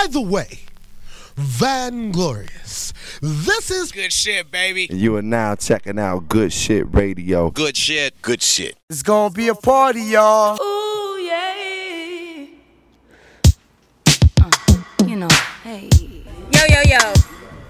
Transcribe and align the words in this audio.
By 0.00 0.06
the 0.06 0.20
way, 0.22 0.60
Van 1.36 2.10
Glorious, 2.10 2.94
this 3.20 3.70
is 3.70 3.92
good 3.92 4.10
shit, 4.14 4.50
baby. 4.50 4.88
You 4.90 5.16
are 5.16 5.22
now 5.22 5.54
checking 5.56 5.98
out 5.98 6.26
Good 6.26 6.54
Shit 6.54 6.86
Radio. 6.94 7.50
Good 7.50 7.76
shit, 7.76 8.14
good 8.22 8.40
shit. 8.40 8.78
It's 8.88 9.02
gonna 9.02 9.28
be 9.34 9.48
a 9.48 9.54
party, 9.54 10.00
y'all. 10.00 10.58
Ooh, 10.58 11.18
yeah. 11.20 12.46
Uh, 14.40 14.50
you 15.06 15.16
know, 15.16 15.28
hey. 15.64 15.90
Yo, 16.50 16.60
yo, 16.70 16.80
yo. 16.86 17.12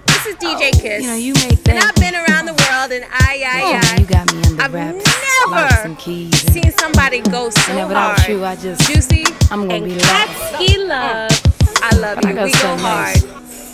This 0.07 0.25
is 0.27 0.35
DJ 0.35 0.71
Kiss. 0.71 1.01
You 1.03 1.09
know, 1.09 1.15
you 1.15 1.33
make 1.33 1.67
And 1.67 1.79
I've 1.79 1.95
been 1.95 2.15
around 2.15 2.45
the 2.45 2.53
world 2.53 2.93
and 2.93 3.03
I, 3.11 3.43
I, 3.45 3.61
Oh, 3.61 3.79
I. 3.83 3.99
you 3.99 4.05
got 4.05 4.33
me 4.33 4.41
under 4.45 4.61
I've 4.63 4.73
wraps. 4.73 5.05
Locks 5.49 5.71
never 5.73 5.87
and 5.87 5.97
keys. 5.99 6.45
and- 6.45 6.53
seen 6.53 6.71
somebody 6.79 7.19
go 7.19 7.49
so 7.49 7.71
And 7.73 7.89
without 7.89 8.19
hard. 8.19 8.29
you, 8.29 8.45
I 8.45 8.55
just- 8.55 8.87
Juicy. 8.89 9.25
I'm 9.51 9.67
gonna 9.67 9.73
and 9.73 9.83
be 9.85 9.95
lost. 9.95 10.07
Katsky 10.07 10.87
love. 10.87 11.60
I 11.83 11.95
love 11.97 12.15
But 12.17 12.25
I 12.25 12.29
you. 12.29 12.35
We 12.35 12.41
go 12.41 12.47
so 12.57 12.77
hard. 12.77 13.19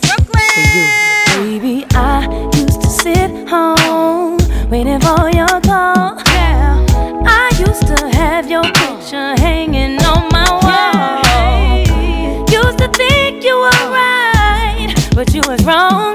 Brooklyn. 0.02 0.50
for 0.56 0.62
you. 0.78 1.60
Baby, 1.60 1.86
I 1.92 2.50
used 2.56 2.82
to 2.82 2.90
sit 2.90 3.32
home 3.50 4.38
waiting 4.70 5.00
for 5.02 5.30
your 5.30 5.60
call. 5.62 6.18
Yeah, 6.34 6.86
I 7.26 7.52
used 7.60 7.86
to 7.88 8.10
have 8.18 8.50
your 8.50 8.64
picture 8.64 9.36
hanging 9.42 10.00
on 10.04 10.30
my 10.32 10.48
wall. 10.64 12.46
Used 12.50 12.78
to 12.80 12.88
think 12.90 13.44
you 13.44 13.56
were 13.58 13.84
right, 13.92 14.94
but 15.16 15.34
you 15.34 15.42
was 15.48 15.64
wrong. 15.66 16.07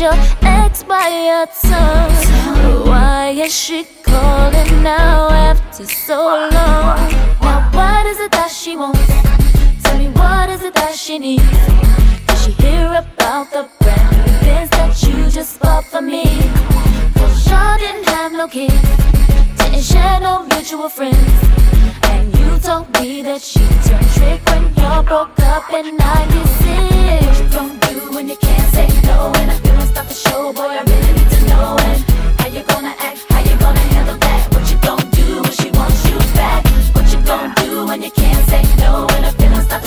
Your 0.00 0.12
ex 0.42 0.84
by 0.84 1.08
your 1.08 1.46
tone 1.60 2.86
Why 2.86 3.30
is 3.30 3.52
she 3.52 3.84
calling 4.04 4.82
now 4.82 5.28
after 5.28 5.86
so 5.86 6.48
long? 6.52 7.10
Now 7.40 7.68
what 7.72 8.06
is 8.06 8.20
it 8.20 8.30
that 8.30 8.48
she 8.48 8.76
wants? 8.76 9.00
Tell 9.82 9.98
me 9.98 10.08
what 10.10 10.50
is 10.50 10.62
it 10.62 10.74
that 10.74 10.94
she 10.94 11.18
needs? 11.18 11.42
Did 12.26 12.38
she 12.38 12.52
hear 12.62 12.86
about 12.86 13.50
the 13.50 13.68
brand 13.80 14.16
new 14.18 14.38
Benz 14.46 14.70
that 14.70 15.02
you 15.02 15.30
just 15.30 15.58
bought 15.58 15.84
for 15.84 16.00
me? 16.00 16.26
Cause 17.14 17.50
y'all 17.50 17.76
didn't 17.78 18.06
have 18.06 18.30
no 18.30 18.46
kids, 18.46 18.74
didn't 19.58 19.82
share 19.82 20.20
no 20.20 20.44
mutual 20.46 20.88
friends. 20.88 21.32
And 22.04 22.32
you 22.38 22.58
told 22.60 22.88
me 23.00 23.22
that 23.22 23.42
she 23.42 23.66
turned 23.88 24.10
trick 24.14 24.40
when 24.46 24.72
y'all 24.76 25.02
broke 25.02 25.36
up 25.40 25.72
in 25.72 25.96
96. 25.96 27.40
What 27.40 27.52
gon' 27.52 27.78
do 27.80 28.14
when 28.14 28.28
you 28.28 28.36
can't 28.36 28.72
say 28.72 28.88
no? 29.02 29.57
Boy, 30.54 30.64
I 30.64 30.82
really 30.86 31.12
need 31.12 31.30
to 31.30 31.40
know. 31.46 31.76
And 31.88 32.00
how 32.40 32.48
you 32.48 32.62
gonna 32.64 32.94
act, 32.98 33.20
how 33.30 33.40
you 33.40 33.56
gonna 33.58 33.80
handle 33.94 34.16
that? 34.16 34.52
What 34.54 34.64
you 34.70 34.78
gon' 34.78 35.10
do 35.10 35.42
when 35.42 35.52
she 35.52 35.70
wants 35.70 36.04
you 36.08 36.18
back? 36.34 36.64
What 36.94 37.06
you 37.12 37.20
gon' 37.22 37.54
do 37.56 37.86
when 37.86 38.02
you 38.02 38.10
can't 38.10 38.48
say 38.48 38.62
no? 38.78 39.06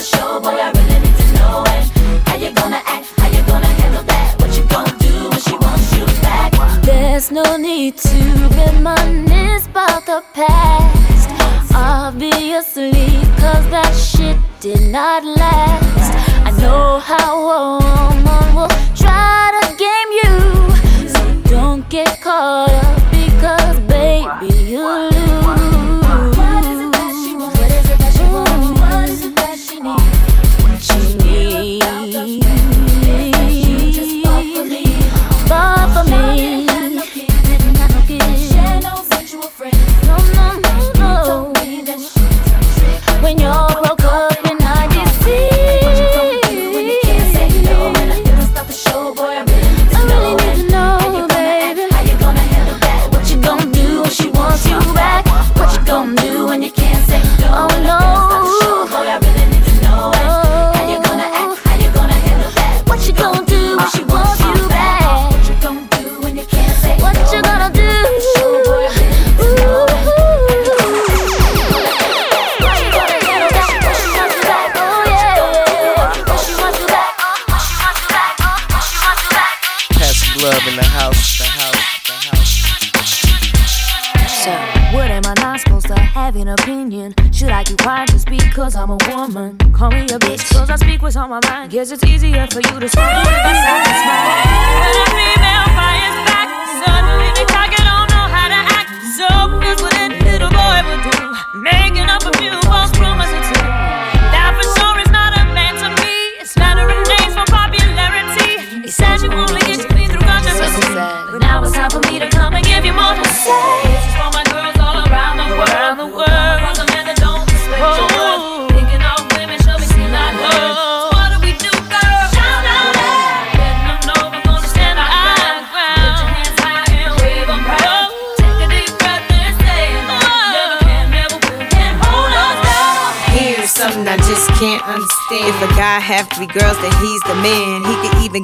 Show, 0.01 0.39
boy, 0.39 0.49
I 0.49 0.71
really 0.71 0.99
need 0.99 1.15
to 1.15 1.27
know. 1.37 1.63
And 1.67 1.85
how 2.27 2.35
you 2.35 2.51
gonna 2.53 2.81
act, 2.85 3.05
how 3.19 3.27
you 3.27 3.43
gonna 3.45 3.67
handle 3.67 4.03
that? 4.03 4.39
What 4.39 4.51
you 4.57 4.63
gon' 4.65 4.97
do 4.97 5.29
when 5.29 5.39
she 5.39 5.55
wants 5.63 5.93
you 5.95 6.05
back? 6.21 6.51
There's 6.83 7.29
no 7.31 7.55
need 7.57 7.97
to 7.97 8.17
reminisce 8.57 9.67
about 9.67 10.05
the 10.07 10.23
past. 10.33 11.29
Obviously, 11.73 13.21
cause 13.37 13.65
that 13.69 13.93
shit 13.93 14.37
did 14.59 14.81
not 14.91 15.23
last. 15.23 16.11
I 16.47 16.51
know 16.59 16.99
how 16.99 17.29
a 17.37 17.79
woman 17.79 18.55
will 18.55 18.73
try 18.95 19.51
to 19.60 19.60
get 21.91 22.21
caught 22.21 22.69
up 22.69 23.11
because, 23.11 23.77
baby, 23.81 24.55
you 24.63 24.81
lose. 24.81 25.30
Guess 91.71 91.91
it's 91.91 92.10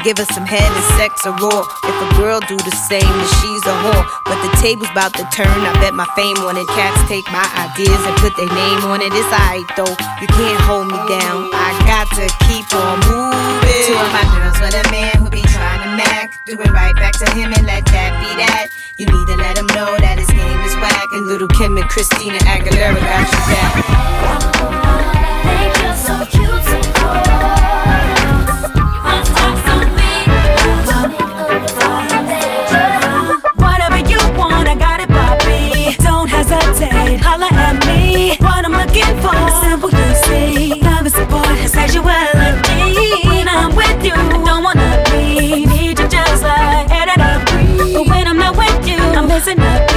give 0.08 0.24
us 0.24 0.32
some 0.32 0.48
head 0.48 0.64
and 0.64 0.88
sex 0.96 1.28
or 1.28 1.36
raw. 1.36 1.68
If 1.84 1.98
a 2.00 2.08
girl 2.16 2.40
do 2.48 2.56
the 2.56 2.72
same, 2.88 3.04
then 3.04 3.30
she's 3.44 3.60
a 3.68 3.76
whore. 3.84 4.08
But 4.24 4.40
the 4.40 4.48
table's 4.64 4.88
about 4.96 5.12
to 5.20 5.28
turn. 5.36 5.52
I 5.52 5.76
bet 5.84 5.92
my 5.92 6.08
fame 6.16 6.40
on 6.48 6.56
it. 6.56 6.64
Cats 6.80 6.96
take 7.12 7.28
my 7.28 7.44
ideas 7.60 8.00
and 8.08 8.16
put 8.24 8.32
their 8.40 8.48
name 8.48 8.88
on 8.88 9.04
it. 9.04 9.12
It's 9.12 9.28
alright 9.28 9.68
though. 9.76 9.92
You 10.24 10.32
can't 10.32 10.62
hold 10.64 10.88
me 10.88 10.96
down. 11.12 11.52
I 11.52 11.76
got 11.84 12.08
to 12.16 12.24
keep 12.48 12.64
on 12.72 13.04
moving. 13.04 13.84
Two 13.84 14.00
of 14.00 14.08
my 14.16 14.24
girls 14.32 14.56
with 14.64 14.80
a 14.80 14.86
man 14.96 15.12
who 15.20 15.28
be 15.28 15.44
trying 15.44 15.84
to 15.84 15.92
mac. 16.00 16.40
Do 16.48 16.56
it 16.56 16.72
right 16.72 16.96
back 16.96 17.20
to 17.20 17.28
him 17.36 17.52
and 17.52 17.68
let 17.68 17.84
that 17.92 18.16
be 18.24 18.32
that. 18.40 18.72
You 18.96 19.12
need 19.12 19.28
to 19.28 19.36
let 19.36 19.60
him 19.60 19.68
know 19.76 19.92
that 20.00 20.24
his 20.24 20.32
game 20.32 20.62
is 20.64 20.76
whack. 20.80 21.12
And 21.12 21.28
little 21.28 21.52
Kim 21.52 21.76
and 21.76 21.88
Christina 21.92 22.40
Aguilera 22.48 22.96
got 22.96 23.28
you 23.28 23.44
back. 23.52 23.74
Think 25.44 25.76
you're 25.84 26.00
so 26.00 26.16
cute, 26.32 26.67
me. 38.18 38.36
What 38.40 38.66
I'm 38.66 38.74
looking 38.74 39.14
for, 39.22 39.38
simple 39.62 39.92
you 39.92 40.10
see. 40.26 40.82
Love 40.82 41.06
and 41.08 41.16
support 41.20 41.58
and 41.64 41.70
sexuality. 41.70 42.80
When 43.30 43.48
I'm 43.48 43.76
with 43.76 44.04
you, 44.06 44.14
I 44.14 44.38
don't 44.48 44.64
wanna 44.64 44.90
leave. 45.12 45.68
Need 45.70 46.00
you 46.00 46.08
just 46.08 46.44
like 46.44 46.88
that 46.94 47.08
I. 47.18 47.32
But 47.94 48.06
when 48.10 48.28
I'm 48.28 48.38
not 48.38 48.58
with 48.58 48.88
you, 48.90 48.98
I'm 49.18 49.28
missing 49.28 49.60
a 49.60 49.97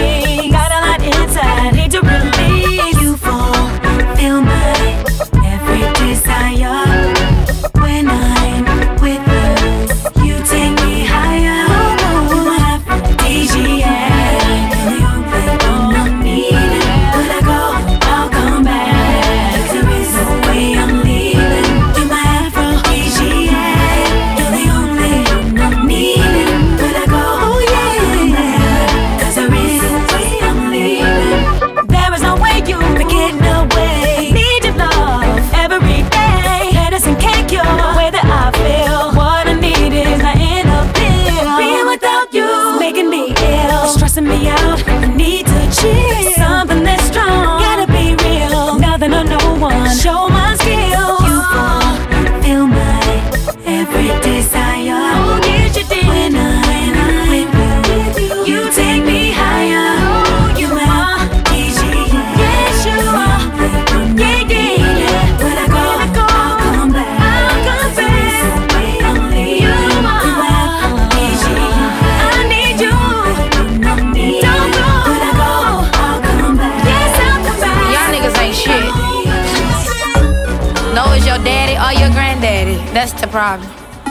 problem. 83.30 83.70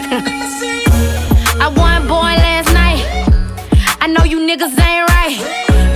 I 1.59 1.67
won 1.75 2.07
boy 2.07 2.33
last 2.39 2.71
night. 2.71 3.03
I 3.99 4.07
know 4.07 4.23
you 4.23 4.39
niggas 4.39 4.79
ain't 4.79 5.09
right. 5.11 5.35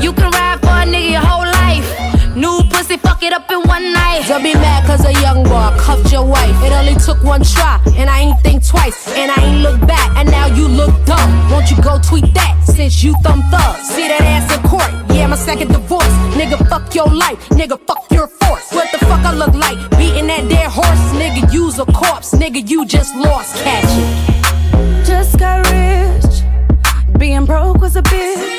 You 0.04 0.12
can 0.12 0.30
ride 0.32 0.60
for 0.60 0.76
a 0.76 0.84
nigga 0.84 1.12
your 1.12 1.24
whole 1.24 1.48
life. 1.48 1.88
New 2.36 2.64
pussy, 2.70 2.98
fuck 2.98 3.24
it 3.24 3.32
up 3.32 3.50
in 3.50 3.62
one 3.64 3.94
night. 3.94 4.26
Don't 4.28 4.44
be 4.44 4.54
mad 4.54 4.86
cause 4.86 5.06
a 5.06 5.14
young 5.22 5.44
boy 5.44 5.72
cuffed 5.80 6.12
your 6.12 6.26
wife. 6.26 6.56
It 6.64 6.74
only 6.74 6.96
took 6.96 7.24
one 7.24 7.44
try, 7.44 7.80
and 7.96 8.10
I 8.10 8.20
ain't 8.20 8.40
think 8.42 8.68
twice. 8.68 9.08
And 9.16 9.32
I 9.32 9.40
ain't 9.42 9.62
look 9.62 9.80
back, 9.88 10.18
and 10.18 10.30
now 10.30 10.48
you 10.48 10.68
look 10.68 10.94
dumb. 11.06 11.32
Won't 11.50 11.72
you 11.72 11.82
go 11.82 12.00
tweet 12.00 12.34
that 12.34 12.60
since 12.66 13.04
you 13.04 13.16
thumb 13.24 13.42
thug? 13.50 13.76
See 13.78 14.08
that 14.10 14.22
ass 14.22 14.52
in 14.54 14.62
court, 14.68 14.92
yeah, 15.16 15.28
my 15.28 15.38
second 15.38 15.72
divorce. 15.72 16.14
Nigga, 16.36 16.58
fuck 16.68 16.94
your 16.94 17.08
life, 17.08 17.40
nigga, 17.50 17.80
fuck 17.88 18.04
your 18.12 18.28
force. 18.28 18.68
What 18.74 18.92
the 18.92 18.98
fuck 19.06 19.24
I 19.24 19.34
look 19.34 19.54
like? 19.54 19.83
Use 21.74 21.80
a 21.80 21.92
corpse. 21.92 22.34
Nigga, 22.34 22.70
you 22.70 22.86
just 22.86 23.16
lost, 23.16 23.56
catch 23.64 23.84
it. 23.86 25.06
Just 25.06 25.40
got 25.40 25.66
rich. 25.72 26.44
Being 27.18 27.46
broke 27.46 27.80
was 27.82 27.96
a 27.96 28.02
bitch. 28.02 28.53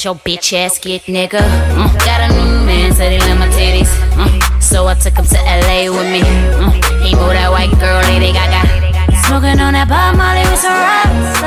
That's 0.00 0.06
your 0.06 0.14
bitch 0.14 0.54
ass 0.54 0.78
get, 0.78 1.02
nigga. 1.12 1.44
Mm. 1.44 1.92
Got 2.08 2.24
a 2.24 2.32
new 2.32 2.64
man, 2.64 2.90
said 2.94 3.12
he 3.12 3.18
love 3.18 3.38
my 3.38 3.48
titties. 3.48 3.92
Mm. 4.16 4.62
So 4.62 4.86
I 4.86 4.94
took 4.94 5.12
him 5.12 5.26
to 5.26 5.36
LA 5.44 5.92
with 5.92 6.08
me. 6.08 6.24
Mm. 6.24 7.04
He 7.04 7.12
moved 7.14 7.36
that 7.36 7.52
white 7.52 7.68
girl, 7.76 8.00
Lady 8.08 8.32
Gaga. 8.32 8.64
Smoking 9.28 9.60
on 9.60 9.76
that 9.76 9.92
Bob 9.92 10.16
Marley 10.16 10.40
with 10.48 10.56
some 10.56 10.72
rocks. 10.72 11.44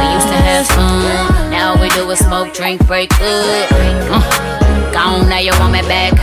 We 0.00 0.16
used 0.16 0.32
to 0.32 0.38
have 0.48 0.64
fun. 0.72 1.52
Now 1.52 1.76
all 1.76 1.78
we 1.78 1.90
do 1.90 2.08
is 2.08 2.24
smoke, 2.24 2.54
drink, 2.54 2.80
break 2.86 3.12
up. 3.20 3.68
Mm. 3.68 4.92
Gone, 4.94 5.28
now 5.28 5.44
you 5.44 5.52
want 5.60 5.76
me 5.76 5.82
back. 5.84 6.16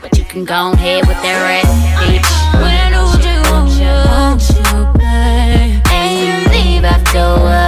But 0.00 0.16
you 0.16 0.22
can 0.22 0.44
go 0.44 0.78
ahead 0.78 1.08
with 1.10 1.18
that 1.26 1.42
rat, 1.42 1.66
bitch. 2.06 2.22
When 2.62 2.70
I 2.70 2.94
knew 2.94 3.10
you, 3.18 3.42
want 3.50 4.46
you, 4.46 4.78
babe. 4.94 5.82
And 5.90 6.10
you 6.22 6.34
leave 6.54 6.86
after 6.86 7.34
what 7.42 7.63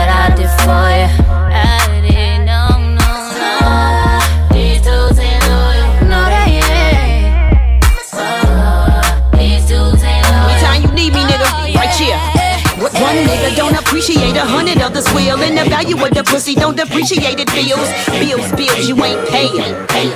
appreciate 13.97 14.37
a 14.37 14.45
hundred 14.45 14.79
of 14.83 14.93
the 14.93 15.01
swill 15.01 15.41
and 15.41 15.57
the 15.57 15.65
value 15.71 15.97
of 15.97 16.13
the 16.13 16.23
pussy. 16.23 16.55
Don't 16.55 16.77
depreciate 16.77 17.41
it, 17.41 17.49
bills, 17.57 17.89
bills, 18.21 18.53
bills. 18.53 18.87
You 18.87 18.95
ain't 19.03 19.27
paying. 19.31 19.73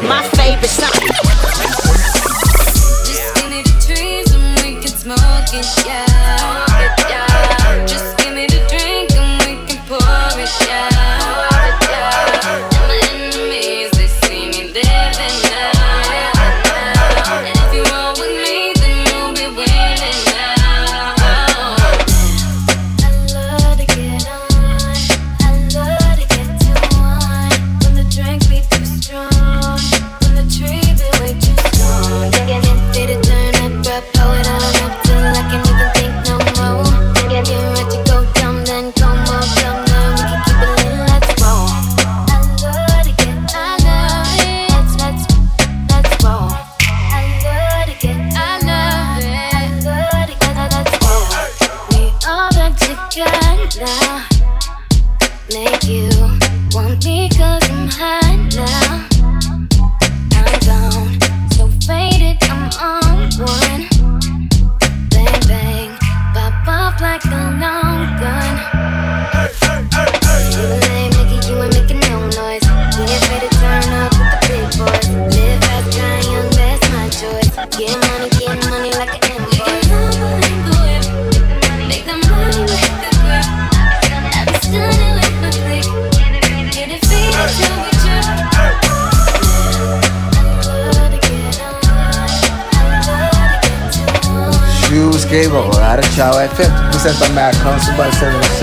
My 0.07 0.23
favorite 0.37 0.69
song. 0.69 0.91
Just 3.09 3.35
give 3.37 3.49
me 3.49 3.63
the 3.63 3.73
dreams 3.81 4.33
and 4.35 4.61
we 4.61 4.83
can 4.83 4.93
smoke 4.93 5.55
it, 5.55 5.87
yeah. 5.87 6.10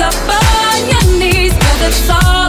up 0.00 0.14
on 0.28 0.88
your 0.88 1.18
knees, 1.18 1.52
cause 1.52 1.82
it's 1.82 2.10
all. 2.10 2.39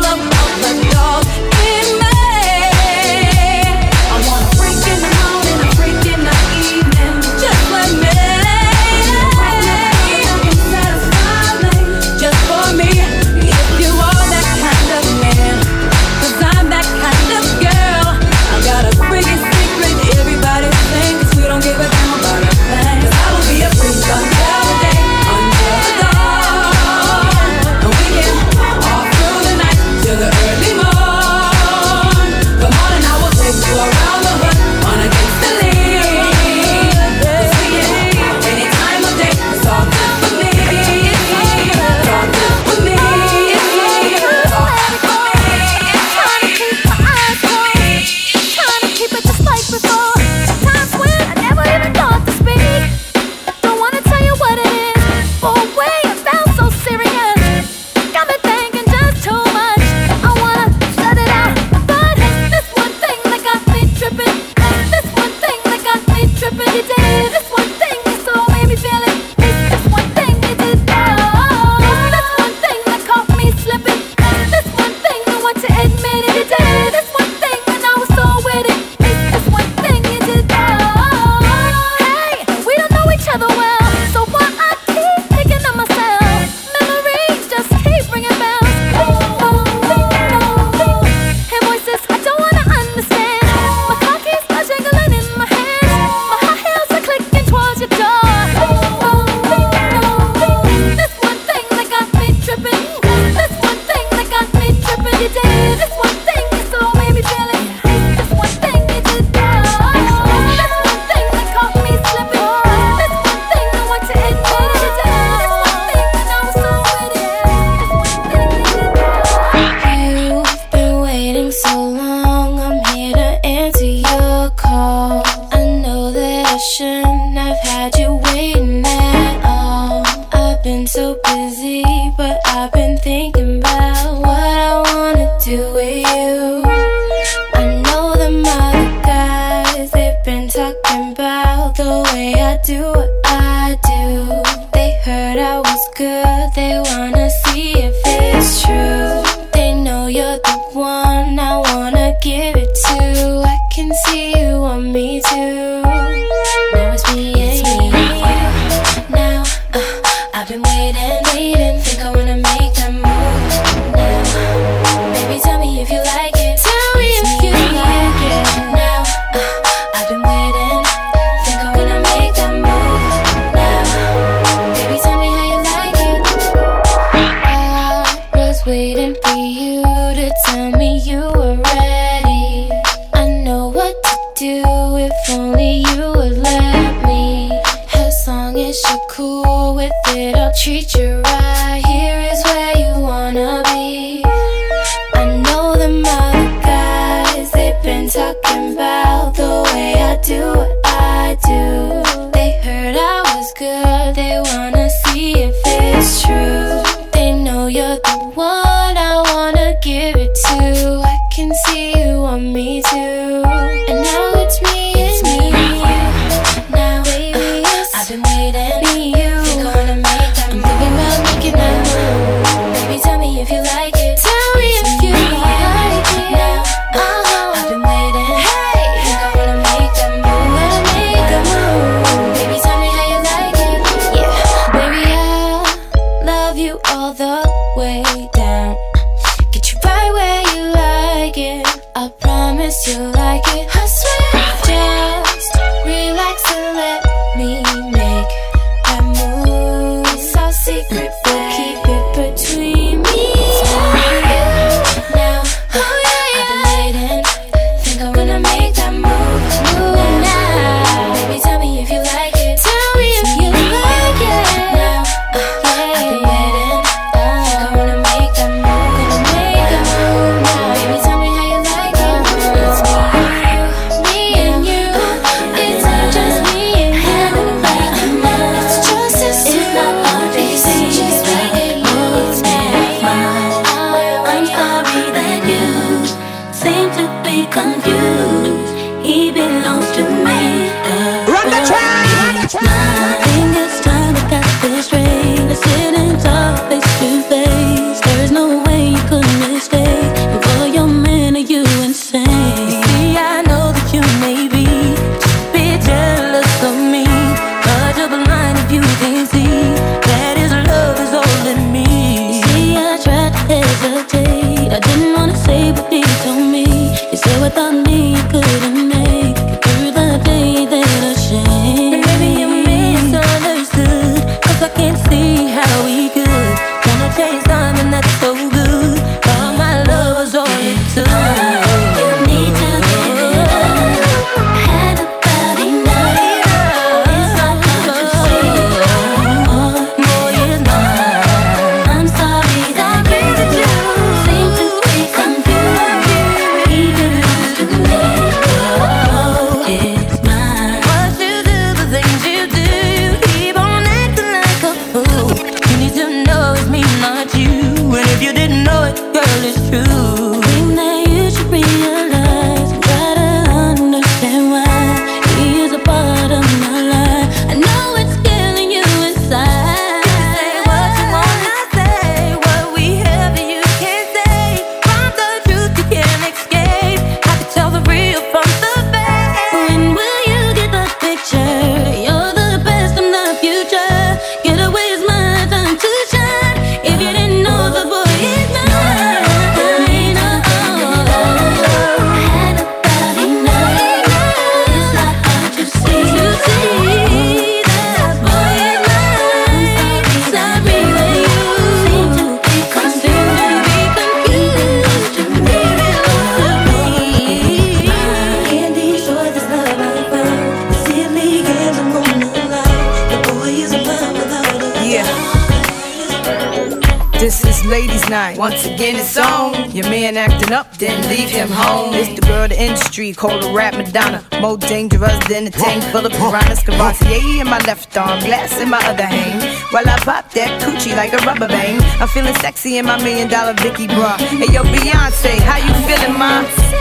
in 425.42 425.46
the 425.46 425.58
tank 425.58 425.84
full 425.86 426.06
of 426.06 426.12
piranhas, 426.12 426.62
Courvoisier 426.64 427.42
in 427.42 427.48
my 427.48 427.58
left 427.66 427.98
arm, 427.98 428.20
glass 428.20 428.60
in 428.62 428.70
my 428.70 428.77
other 428.86 429.06
hand. 429.06 429.42
While 429.72 429.88
I 429.90 429.98
pop 430.00 430.30
that 430.34 430.62
coochie 430.62 430.96
like 430.96 431.14
a 431.14 431.18
rubber 431.25 431.48
band, 431.48 431.82
I'm 432.00 432.08
feeling 432.10 432.36
sexy 432.36 432.77
in 432.77 432.86
my 432.86 432.98
million 432.98 433.27
dollar 433.27 433.54
Vicky 433.54 433.88
bra. 433.88 434.18
Hey 434.18 434.54
yo, 434.54 434.62
Beyonce, 434.64 435.40
how 435.40 435.58
you 435.58 435.74
feeling, 435.88 436.18
mom? 436.18 436.80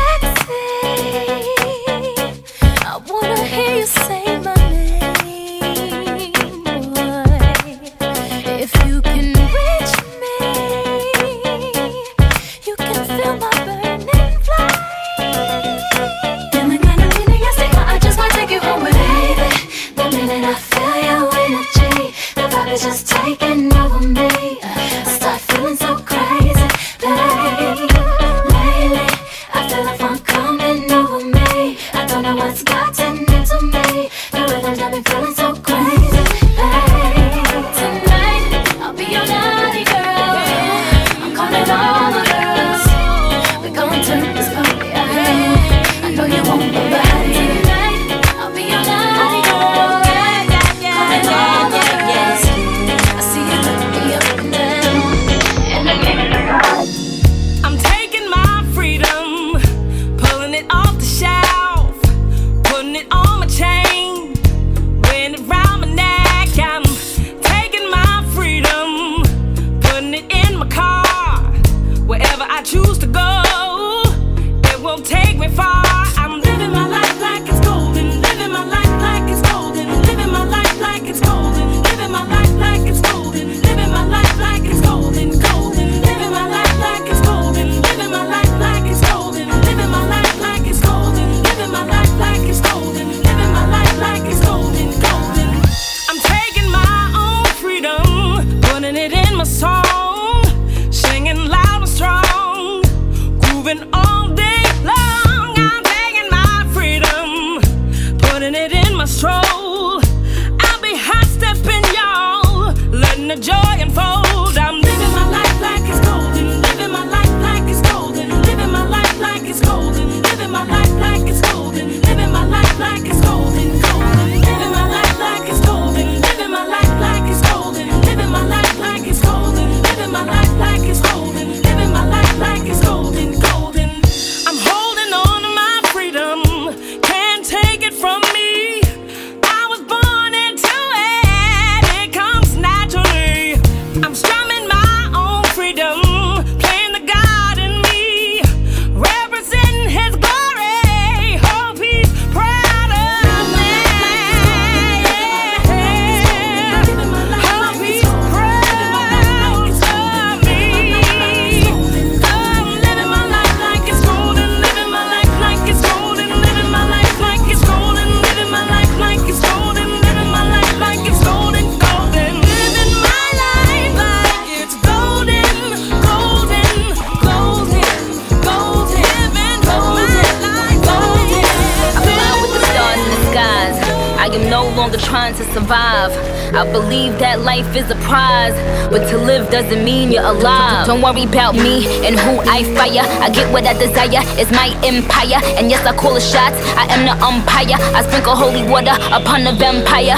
doesn't 189.62 189.84
mean 189.84 190.10
you're 190.10 190.24
alive. 190.24 190.86
Don't 190.86 191.02
worry 191.02 191.24
about 191.24 191.54
me 191.54 191.84
and 192.06 192.18
who 192.18 192.40
I 192.48 192.64
fire. 192.72 193.04
I 193.20 193.28
get 193.28 193.52
what 193.52 193.66
I 193.66 193.74
desire, 193.76 194.24
it's 194.40 194.50
my 194.50 194.72
empire. 194.80 195.36
And 195.60 195.68
yes, 195.68 195.84
I 195.84 195.92
call 195.92 196.14
the 196.14 196.20
shots, 196.20 196.56
I 196.80 196.88
am 196.88 197.04
the 197.04 197.12
umpire. 197.20 197.76
I 197.92 198.00
sprinkle 198.08 198.34
holy 198.34 198.64
water 198.64 198.96
upon 199.12 199.44
the 199.44 199.52
vampire. 199.52 200.16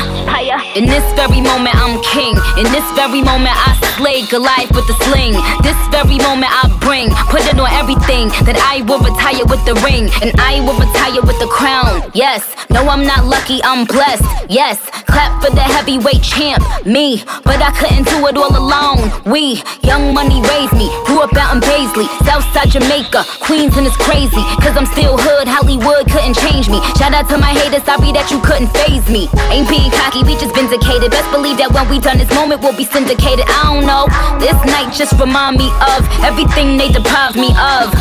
In 0.76 0.86
this 0.86 1.04
very 1.18 1.40
moment, 1.40 1.74
I'm 1.76 2.00
king. 2.02 2.36
In 2.56 2.70
this 2.70 2.84
very 2.94 3.20
moment, 3.20 3.54
I 3.56 3.74
slay 3.96 4.22
Goliath 4.30 4.70
with 4.72 4.86
the 4.86 4.96
sling. 5.04 5.34
This 5.62 5.76
very 5.90 6.18
moment, 6.22 6.52
I 6.52 6.70
bring, 6.80 7.10
put 7.28 7.42
it 7.42 7.58
on 7.58 7.70
everything. 7.72 8.28
That 8.46 8.56
I 8.62 8.82
will 8.86 9.00
retire 9.00 9.44
with 9.46 9.64
the 9.66 9.74
ring, 9.82 10.08
and 10.22 10.30
I 10.38 10.60
will 10.60 10.78
retire 10.78 11.22
with 11.22 11.38
the 11.40 11.50
crown. 11.50 12.10
Yes, 12.14 12.46
no, 12.70 12.86
I'm 12.88 13.04
not 13.04 13.24
lucky, 13.26 13.60
I'm 13.64 13.84
blessed. 13.86 14.24
Yes, 14.48 14.78
Clap 15.12 15.44
for 15.44 15.52
the 15.52 15.60
heavyweight 15.60 16.22
champ, 16.24 16.64
me. 16.86 17.22
But 17.44 17.60
I 17.60 17.70
couldn't 17.76 18.08
do 18.08 18.24
it 18.26 18.36
all 18.40 18.48
alone. 18.48 19.12
We, 19.28 19.60
young 19.84 20.14
money 20.16 20.40
raised 20.40 20.72
me. 20.72 20.88
Grew 21.04 21.20
up 21.20 21.36
out 21.36 21.52
in 21.54 21.60
Baisley, 21.60 22.08
Southside 22.24 22.72
Jamaica, 22.72 23.24
Queens, 23.44 23.76
and 23.76 23.86
it's 23.86 23.96
crazy. 24.00 24.40
Cause 24.64 24.72
I'm 24.72 24.88
still 24.88 25.20
hood, 25.20 25.46
Hollywood 25.46 26.08
couldn't 26.08 26.40
change 26.40 26.72
me. 26.72 26.80
Shout 26.96 27.12
out 27.12 27.28
to 27.28 27.36
my 27.36 27.52
haters, 27.52 27.84
sorry 27.84 28.10
that 28.16 28.32
you 28.32 28.40
couldn't 28.40 28.72
phase 28.72 29.04
me. 29.12 29.28
Ain't 29.52 29.68
being 29.68 29.92
cocky, 29.92 30.24
we 30.24 30.32
just 30.40 30.56
vindicated. 30.56 31.12
Best 31.12 31.28
believe 31.28 31.60
that 31.60 31.68
when 31.76 31.84
we 31.92 32.00
done 32.00 32.16
this 32.16 32.32
moment, 32.32 32.64
we'll 32.64 32.76
be 32.76 32.88
syndicated. 32.88 33.44
I 33.46 33.68
don't 33.68 33.84
know. 33.84 34.08
This 34.40 34.56
night 34.64 34.96
just 34.96 35.12
remind 35.20 35.60
me 35.60 35.68
of 35.92 36.08
everything 36.24 36.80
they 36.80 36.88
deprived 36.88 37.36
me 37.36 37.52
of 37.60 37.92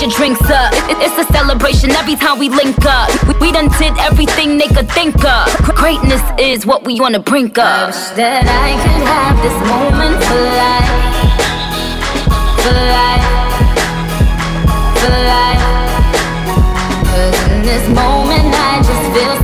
your 0.00 0.10
drinks 0.10 0.40
up. 0.48 0.72
It's 1.02 1.18
a 1.18 1.24
celebration 1.32 1.90
every 1.90 2.16
time 2.16 2.38
we 2.38 2.48
link 2.48 2.78
up. 2.86 3.10
We 3.40 3.52
done 3.52 3.68
did 3.78 3.92
everything 3.98 4.56
they 4.56 4.68
could 4.68 4.90
think 4.90 5.16
of. 5.24 5.48
Greatness 5.74 6.22
is 6.38 6.64
what 6.64 6.84
we 6.84 7.00
wanna 7.00 7.18
bring 7.18 7.50
up. 7.58 7.58
I 7.58 7.86
wish 7.86 7.96
that 8.16 8.46
I 8.46 8.78
could 8.80 9.02
have 9.10 9.36
this 9.42 9.58
moment 9.68 10.16
for 10.22 10.40
life. 10.62 10.92
For 12.62 12.74
life. 12.96 13.26
For 15.02 15.12
life. 15.34 15.62
Cause 17.10 17.38
in 17.50 17.62
this 17.62 17.84
moment 17.88 18.54
I 18.54 18.82
just 18.86 19.04
feel 19.12 19.41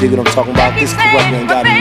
dig 0.00 0.10
what 0.10 0.20
I'm 0.20 0.32
talking 0.32 0.52
about? 0.52 0.72
This 0.80 0.92
corrupt 0.94 1.28
ain't 1.28 1.48
got 1.48 1.64
me 1.64 1.79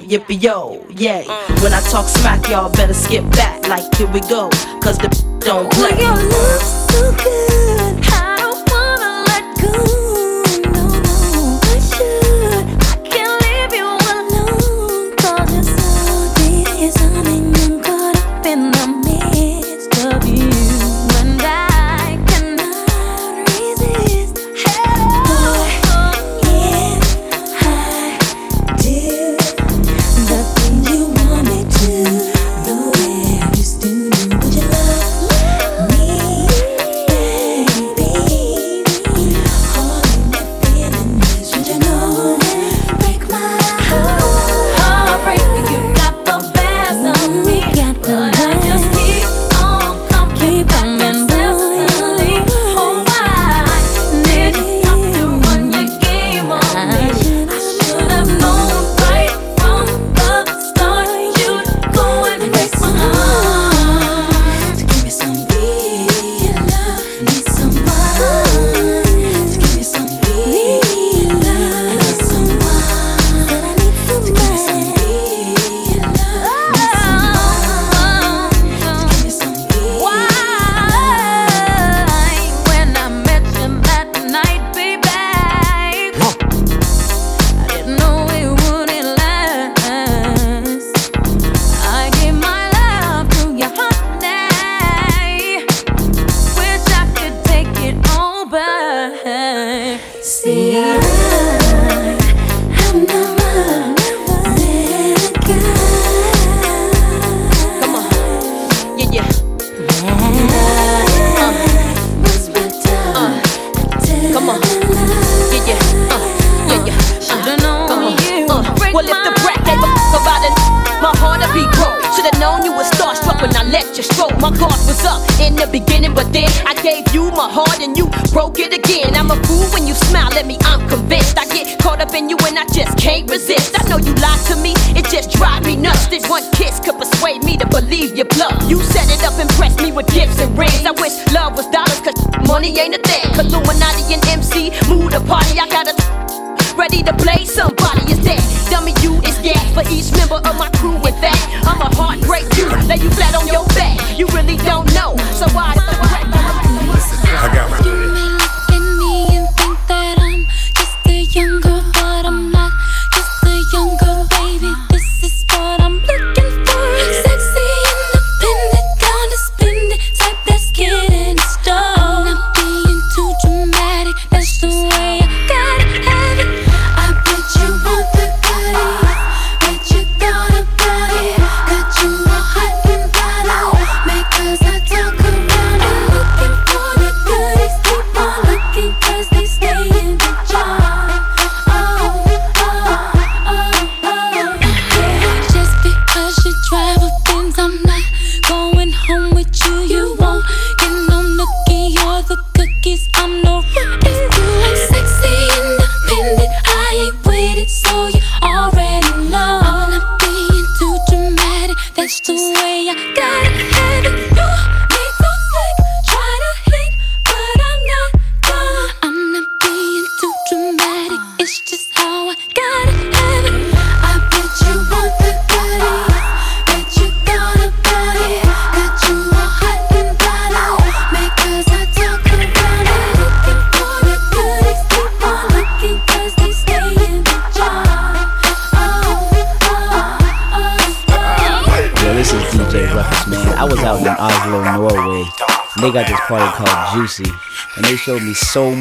yippee 0.00 0.42
yo, 0.42 0.84
yay. 0.90 1.24
When 1.62 1.72
I 1.72 1.80
talk 1.90 2.06
smack, 2.08 2.48
y'all 2.48 2.70
better 2.72 2.94
skip 2.94 3.24
back, 3.30 3.66
like 3.68 3.94
here 3.94 4.10
we 4.12 4.20
go. 4.20 4.48
Cause 4.80 4.98
the 4.98 5.08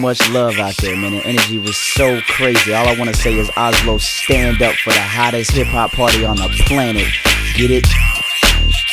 much 0.06 0.30
love 0.30 0.60
out 0.60 0.78
there, 0.78 0.96
man. 0.96 1.14
The 1.14 1.26
energy 1.26 1.58
was 1.58 1.76
so 1.76 2.22
crazy. 2.28 2.76
All 2.76 2.88
I 2.88 2.96
want 2.96 3.10
to 3.10 3.20
say 3.20 3.34
is 3.34 3.50
Oslo, 3.58 3.98
stand 3.98 4.62
up 4.62 4.76
for 4.76 4.94
the 4.94 5.02
hottest 5.02 5.54
hip 5.54 5.66
hop 5.66 5.94
party 5.94 6.24
on 6.24 6.36
the 6.38 6.48
planet. 6.68 7.08
Get 7.58 7.72
it? 7.72 7.86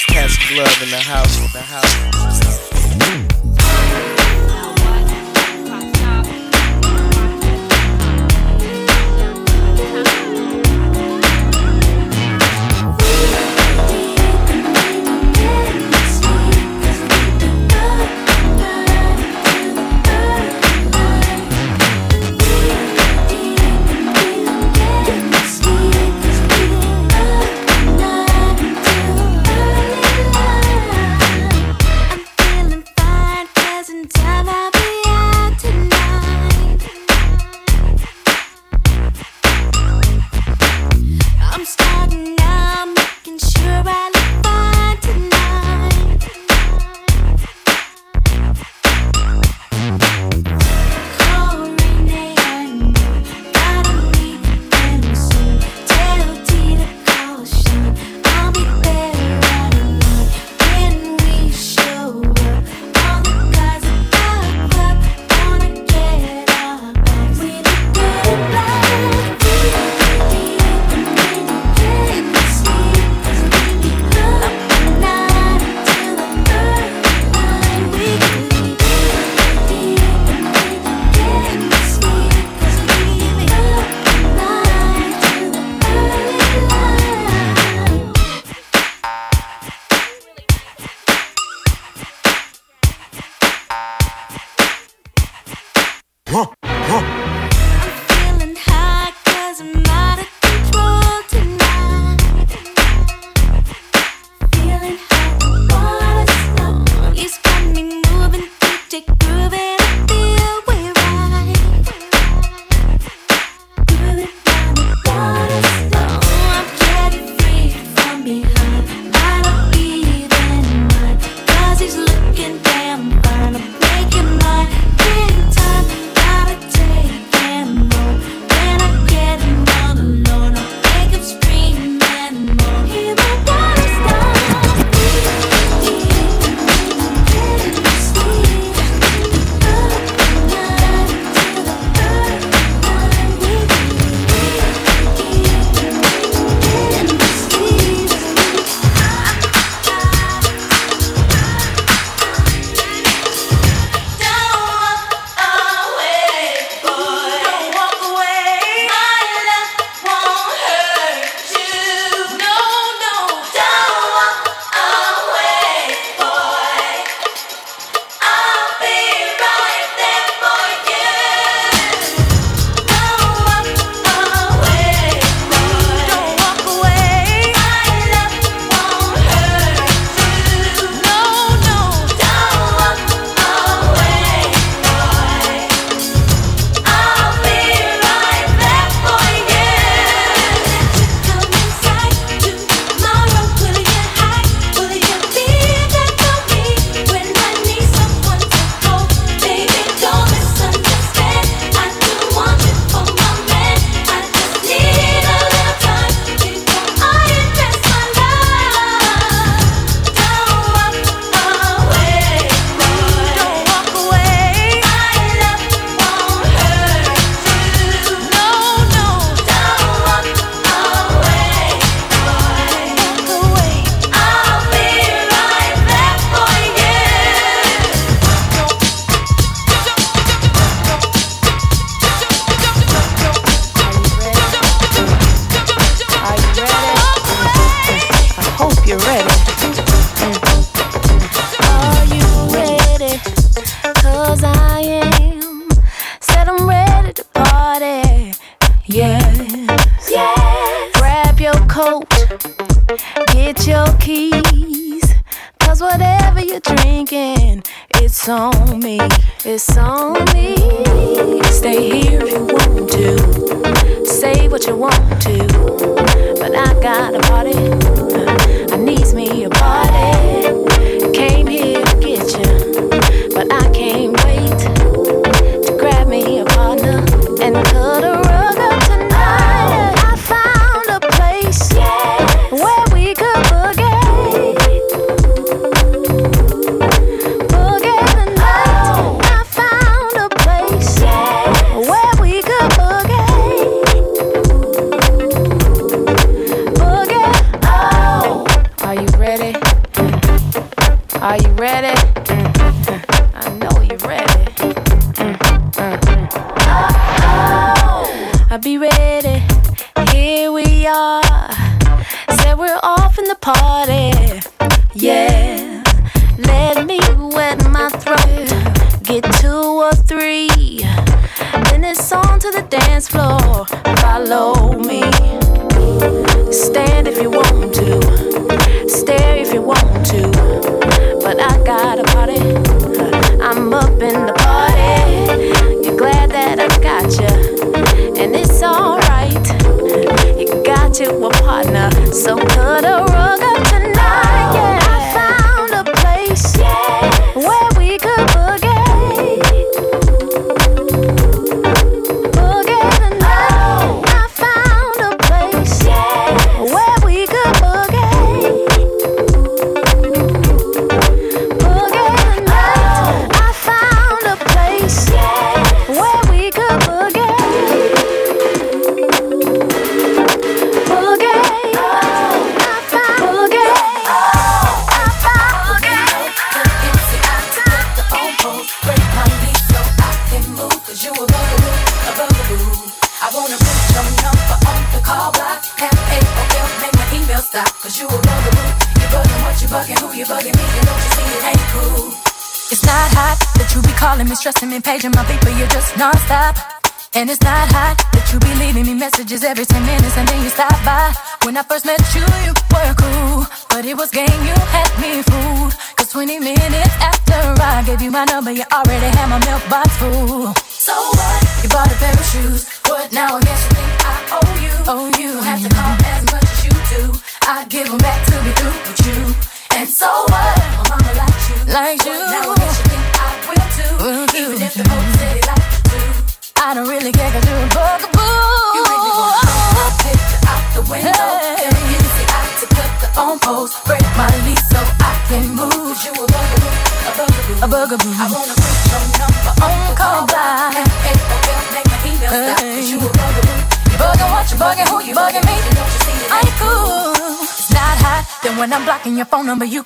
Cast 0.09 0.41
love 0.57 0.83
in 0.83 0.89
the 0.89 0.97
house, 0.97 1.37
in 1.37 1.53
the 1.53 1.61
house. 1.61 1.92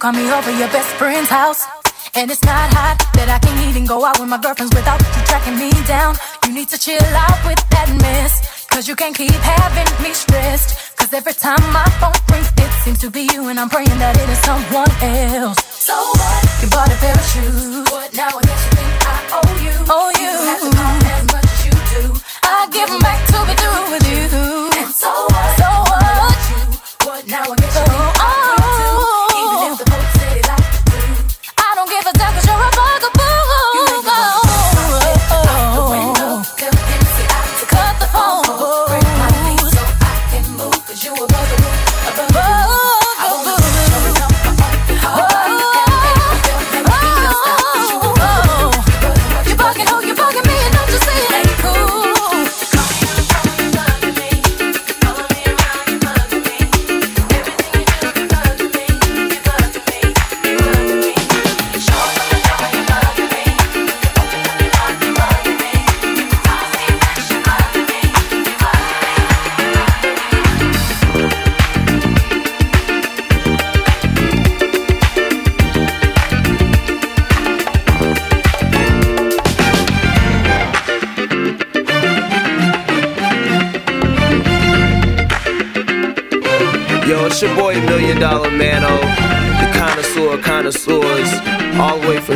Call 0.06 0.12
me 0.12 0.30
over 0.30 0.52
your 0.52 0.68
best 0.68 0.86
friend's 1.02 1.28
house. 1.28 1.66
And 2.14 2.30
it's 2.30 2.44
not 2.44 2.70
hot 2.78 2.94
that 3.14 3.26
I 3.26 3.42
can 3.42 3.58
even 3.68 3.84
go 3.86 4.04
out 4.04 4.20
with 4.20 4.28
my 4.28 4.38
girlfriends 4.38 4.72
without 4.72 5.02
you 5.02 5.22
tracking 5.26 5.58
me 5.58 5.74
down. 5.82 6.14
You 6.46 6.54
need 6.54 6.68
to 6.68 6.78
chill 6.78 7.02
out 7.10 7.34
with 7.42 7.58
that 7.74 7.90
mess. 7.90 8.66
Cause 8.70 8.86
you 8.86 8.94
can't 8.94 9.16
keep 9.16 9.34
having 9.42 9.90
me 10.04 10.14
stressed. 10.14 10.94
Cause 10.96 11.12
every 11.12 11.34
time 11.34 11.58
my 11.74 11.82
phone 11.98 12.14
rings, 12.30 12.46
it 12.54 12.70
seems 12.84 12.98
to 13.00 13.10
be 13.10 13.26
you, 13.34 13.48
and 13.48 13.58
I'm 13.58 13.68
praying 13.68 13.98
that 13.98 14.14
it 14.14 14.30
is 14.30 14.38
someone 14.46 14.94
else. 15.02 15.58
So 15.74 15.98
what? 15.98 16.62
You 16.62 16.70
bought 16.70 16.86
a 16.86 16.98
pair 17.02 17.10
of 17.10 17.26
shoes. 17.26 18.05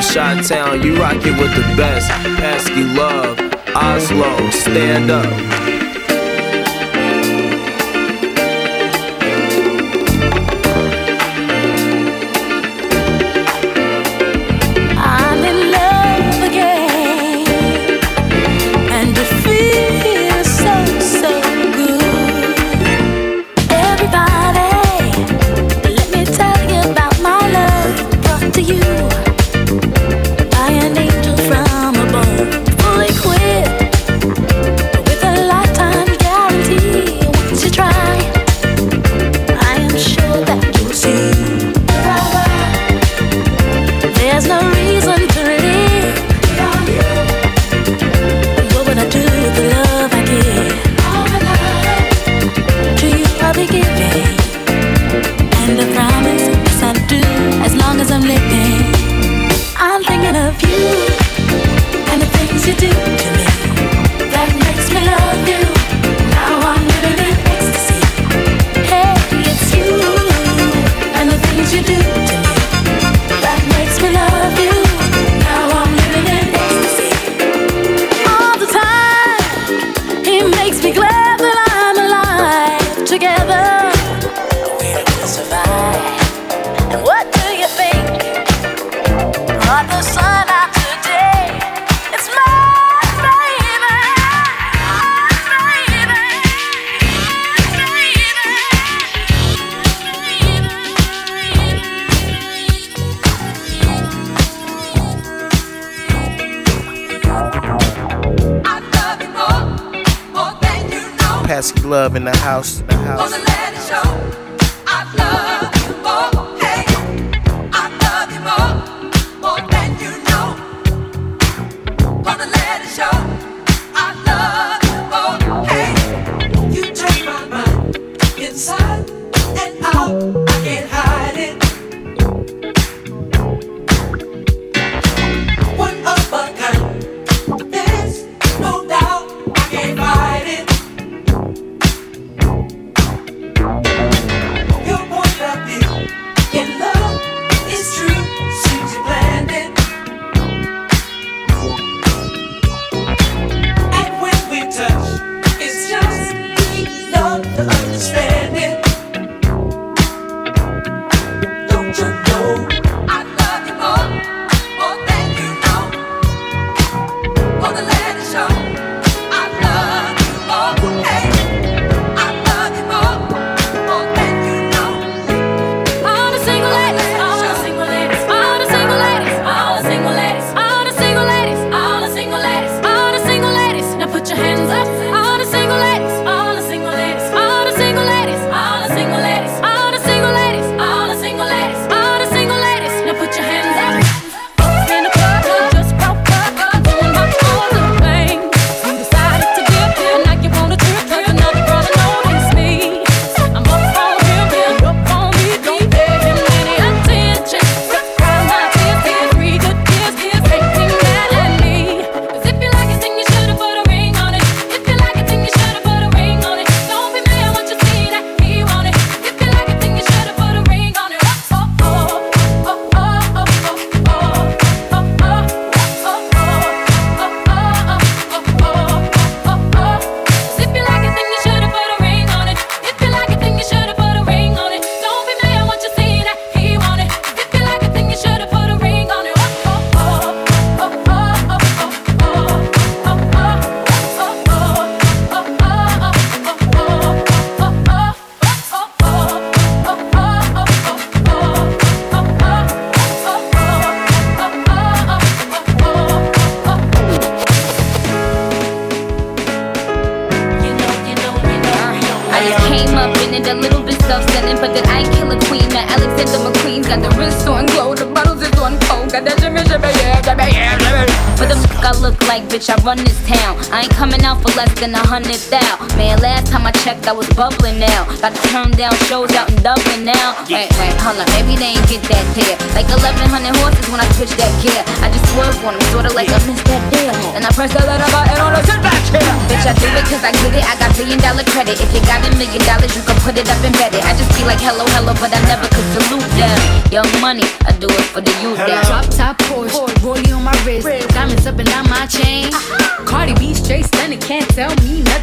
in 0.01 0.15
Shot 0.15 0.45
Town, 0.45 0.83
you 0.83 0.99
rock 0.99 1.17
it 1.17 1.39
with 1.39 1.55
the 1.55 1.77
best. 1.77 2.11
Pesky 2.39 2.85
Love, 2.85 3.39
Oslo, 3.75 4.51
stand 4.51 5.11
up. 5.11 5.90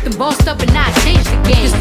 Me. 0.09 0.17
Bossed 0.17 0.47
up 0.47 0.59
and 0.59 0.71
I 0.71 0.91
changed 1.03 1.25
the 1.25 1.37
game. 1.47 1.71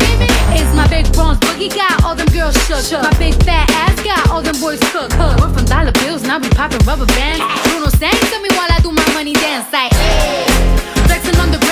It's 0.55 0.75
my 0.75 0.87
big 0.89 1.11
bronze 1.13 1.39
boogie 1.41 1.75
got 1.75 2.05
all 2.05 2.15
them 2.15 2.29
girls 2.29 2.57
shook. 2.67 3.03
My 3.03 3.13
big 3.19 3.35
fat 3.45 3.71
ass 3.71 4.03
got 4.03 4.29
all 4.31 4.43
them 4.43 4.59
boys 4.61 4.81
cooked. 4.91 5.17
Went 5.19 5.55
from 5.55 5.65
dollar 5.65 5.93
bills, 5.93 6.23
now 6.23 6.39
we 6.39 6.49
popping 6.51 6.85
rubber 6.87 7.07
bands. 7.07 7.43
Bruno 7.69 7.89
sang 7.89 8.13
to 8.13 8.39
me 8.41 8.49
while 8.57 8.71
I 8.71 8.81
do 8.83 8.91
my 8.91 9.07
money 9.15 9.33
dance 9.33 9.73
like. 9.73 9.93
Hey. 9.93 10.47
Flexing 11.07 11.37
on 11.41 11.51
the 11.51 11.66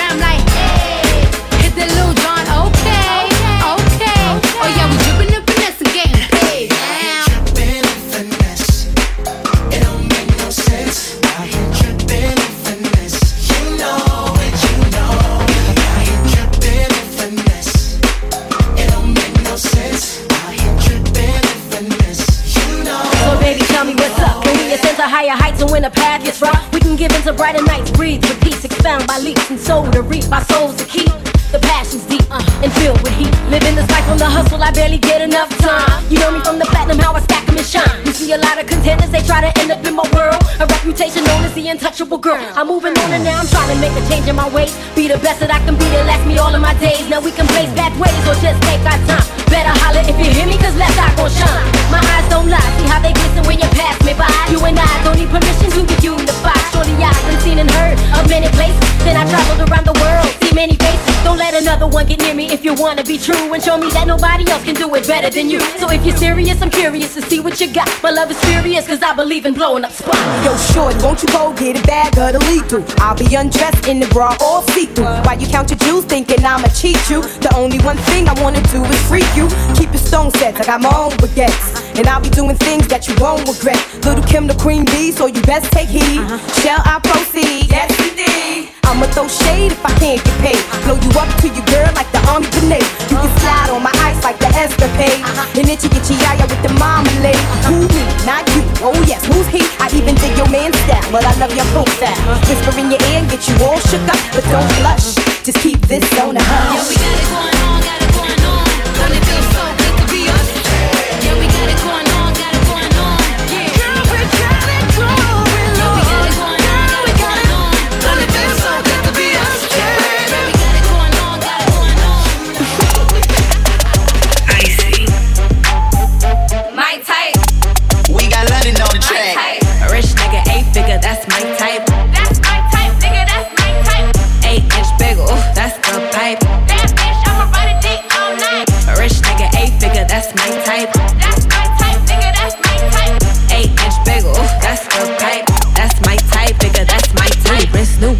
the 25.85 25.91
path 25.91 26.27
is 26.27 26.41
rough? 26.41 26.73
We 26.73 26.79
can 26.79 26.95
give 26.95 27.11
into 27.11 27.31
brighter 27.31 27.63
nights, 27.63 27.91
breathe 27.91 28.23
with 28.23 28.41
peace, 28.41 28.65
expound 28.65 29.05
by 29.05 29.19
leaps 29.19 29.51
and 29.51 29.59
soul 29.59 29.89
to 29.91 30.01
reap, 30.01 30.31
our 30.31 30.43
souls 30.45 30.75
to 30.77 30.85
keep. 30.85 31.34
The 31.51 31.59
passion's 31.59 32.05
deep 32.05 32.25
uh, 32.31 32.41
and 32.63 32.71
filled 32.73 33.01
with 33.03 33.13
heat. 33.13 33.33
Living 33.49 33.75
this 33.75 33.89
life 33.91 34.05
from 34.05 34.17
the 34.17 34.25
hustle, 34.25 34.61
I 34.61 34.71
barely 34.71 34.97
get 34.97 35.21
enough 35.21 35.49
time. 35.59 36.03
You 36.09 36.19
know 36.19 36.31
me 36.31 36.39
from 36.41 36.59
the 36.59 36.65
platinum, 36.65 36.99
how 36.99 37.13
I 37.13 37.21
stack 37.21 37.35
stack 37.45 37.49
'em 37.49 37.57
and 37.57 37.67
shine. 37.67 38.05
You 38.05 38.13
see 38.13 38.31
a 38.33 38.37
lot 38.37 38.57
of 38.59 38.65
contenders, 38.67 39.09
they 39.09 39.21
try 39.21 39.41
to 39.41 39.51
end 39.59 39.71
up 39.71 39.85
in 39.85 39.95
my 39.95 40.07
world. 40.15 40.41
A 40.59 40.65
reputation 40.65 41.23
known 41.23 41.43
as 41.43 41.53
the 41.53 41.67
untouchable 41.69 42.17
girl. 42.17 42.43
I'm 42.55 42.67
moving 42.67 42.97
on 42.97 43.09
and 43.13 43.23
now 43.23 43.39
I'm 43.39 43.47
trying 43.47 43.69
to 43.73 43.77
make 43.79 43.93
a 43.93 44.03
change 44.09 44.27
in 44.27 44.35
my 44.35 44.49
ways. 44.49 44.73
Be 44.95 45.07
the 45.07 45.17
best 45.19 45.39
that 45.41 45.51
I 45.51 45.59
can 45.65 45.75
be 45.75 45.85
to 45.85 46.03
last 46.09 46.25
me 46.25 46.37
all 46.37 46.53
of 46.53 46.61
my 46.61 46.73
days. 46.79 47.07
Now 47.09 47.21
we 47.21 47.31
can 47.31 47.47
place 47.47 47.71
back 47.75 47.93
ways 47.99 48.15
or 48.27 48.35
just 48.41 48.59
take 48.63 48.83
our 48.85 48.99
time. 49.09 49.25
Better 49.51 49.73
holler 49.83 50.03
if 50.03 50.17
you 50.17 50.29
hear 50.31 50.47
me, 50.47 50.57
cause 50.57 50.75
Left 50.75 50.97
Eye 50.97 51.13
gon' 51.15 51.29
shine. 51.29 51.65
My 51.91 52.01
eyes 52.15 52.27
don't 52.29 52.49
lie, 52.49 52.69
see 52.77 52.87
how 52.89 52.99
they 52.99 53.13
glisten 53.13 53.43
when 53.45 53.59
you 53.59 53.69
pass 53.77 53.95
me 54.07 54.13
by. 54.13 54.31
You 54.51 54.59
and 54.65 54.77
I 54.79 54.91
don't 55.03 55.17
need 55.19 55.29
permission 55.29 55.69
to 55.75 55.81
get 55.85 56.01
unified. 56.03 56.63
Surely 56.73 56.95
I've 57.03 57.15
been 57.27 57.39
seen 57.45 57.59
and 57.59 57.69
heard 57.71 57.97
of 58.17 58.23
many 58.29 58.49
places. 58.57 58.81
Then 59.05 59.15
I 59.15 59.23
traveled 59.29 59.69
around 59.69 59.85
the 59.85 59.95
world, 60.01 60.14
many 60.55 60.75
faces. 60.75 61.23
Don't 61.23 61.37
let 61.37 61.53
another 61.53 61.85
one 61.85 62.05
get 62.07 62.21
near 62.21 62.33
me 62.33 62.49
if 62.49 62.63
you 62.63 62.73
wanna 62.73 63.03
be 63.03 63.17
true 63.17 63.53
and 63.53 63.61
show 63.61 63.77
me 63.77 63.89
that 63.91 64.07
nobody 64.07 64.49
else 64.49 64.63
can 64.63 64.73
do 64.73 64.87
it 64.95 65.05
better 65.05 65.29
than 65.29 65.49
you. 65.49 65.59
So 65.77 65.91
if 65.91 66.05
you're 66.05 66.15
serious, 66.15 66.61
I'm 66.61 66.71
curious 66.71 67.13
to 67.15 67.21
see 67.21 67.39
what 67.41 67.59
you 67.59 67.67
got. 67.71 67.89
My 68.01 68.09
love 68.09 68.31
is 68.31 68.39
furious, 68.45 68.87
cause 68.87 69.01
I 69.03 69.13
believe 69.13 69.45
in 69.45 69.53
blowing 69.53 69.83
up 69.83 69.91
spots. 69.91 70.17
Yo, 70.45 70.55
shorty, 70.73 70.97
won't 71.03 71.21
you 71.21 71.29
go 71.29 71.53
get 71.53 71.77
a 71.77 71.83
bag 71.85 72.17
of 72.17 72.33
the 72.33 72.39
lethal? 72.49 72.83
I'll 73.03 73.17
be 73.17 73.35
undressed 73.35 73.87
in 73.87 73.99
the 73.99 74.07
bra 74.07 74.35
all 74.39 74.61
see-through. 74.73 75.05
While 75.25 75.39
you 75.39 75.47
count 75.47 75.69
your 75.69 75.79
jewels, 75.79 76.05
thinking 76.05 76.45
I'ma 76.45 76.69
cheat 76.69 77.01
you. 77.09 77.21
The 77.43 77.51
only 77.55 77.79
one 77.79 77.97
thing 78.09 78.29
I 78.29 78.33
wanna 78.41 78.63
do 78.71 78.81
is 78.83 79.01
freak 79.09 79.27
you. 79.35 79.49
Keep 79.75 79.91
your 79.91 80.03
stone 80.09 80.31
sets, 80.31 80.59
I 80.61 80.65
got 80.65 80.81
my 80.81 80.93
own 80.95 81.11
baguettes. 81.19 81.97
And 81.97 82.07
I'll 82.07 82.21
be 82.21 82.29
doing 82.29 82.55
things 82.55 82.87
that 82.87 83.07
you 83.07 83.15
won't 83.19 83.47
regret. 83.47 83.81
Lil' 84.05 84.23
Kim 84.23 84.47
the 84.47 84.55
queen 84.55 84.85
bee, 84.85 85.11
so 85.11 85.25
you 85.27 85.41
best 85.43 85.71
take 85.71 85.89
heed. 85.89 86.19
Uh-huh. 86.19 86.37
Shall 86.61 86.81
I 86.85 86.99
proceed? 86.99 87.71
Yes, 87.71 87.91
indeed. 88.07 88.71
I'ma 88.83 89.07
throw 89.07 89.27
shade 89.27 89.71
if 89.71 89.83
I 89.83 89.91
can't 89.97 90.23
get 90.23 90.44
Blow 90.85 90.93
you 91.01 91.09
up 91.17 91.29
to 91.41 91.47
your 91.49 91.65
girl 91.65 91.89
like 91.97 92.09
the 92.13 92.21
army 92.29 92.45
grenade. 92.53 92.85
You 93.09 93.17
can 93.17 93.33
slide 93.41 93.73
on 93.73 93.81
my 93.81 93.93
ice 94.05 94.21
like 94.21 94.37
the 94.37 94.49
escapade. 94.53 95.17
Uh-huh. 95.25 95.57
And 95.57 95.65
then 95.65 95.77
you 95.81 95.89
get 95.89 96.05
your 96.05 96.19
yaya 96.21 96.45
with 96.45 96.61
the 96.61 96.69
marmalade. 96.77 97.33
Uh-huh. 97.33 97.73
Who 97.73 97.89
me? 97.89 98.03
Not 98.29 98.45
you. 98.53 98.61
Oh 98.85 98.93
yes, 99.09 99.25
who's 99.25 99.49
he? 99.49 99.65
I 99.81 99.89
even 99.97 100.13
dig 100.21 100.37
your 100.37 100.49
man 100.53 100.69
style, 100.85 101.01
but 101.09 101.25
I 101.25 101.33
love 101.41 101.53
your 101.57 101.65
whole 101.73 101.89
style. 101.97 102.13
Uh-huh. 102.13 102.45
Whisper 102.45 102.77
in 102.77 102.93
your 102.93 103.01
ear 103.09 103.25
and 103.25 103.29
get 103.29 103.41
you 103.49 103.57
all 103.65 103.81
shook 103.89 104.05
up, 104.05 104.21
but 104.37 104.45
don't 104.53 104.69
blush. 104.85 105.17
Just 105.41 105.57
keep 105.65 105.81
this 105.89 106.05
on 106.21 106.37
the 106.37 106.43
hush. 106.45 106.77
Yeah, 106.77 106.85
we 106.85 106.95
got 107.01 107.17
it 107.17 107.29
going 107.33 107.57
on, 107.65 107.84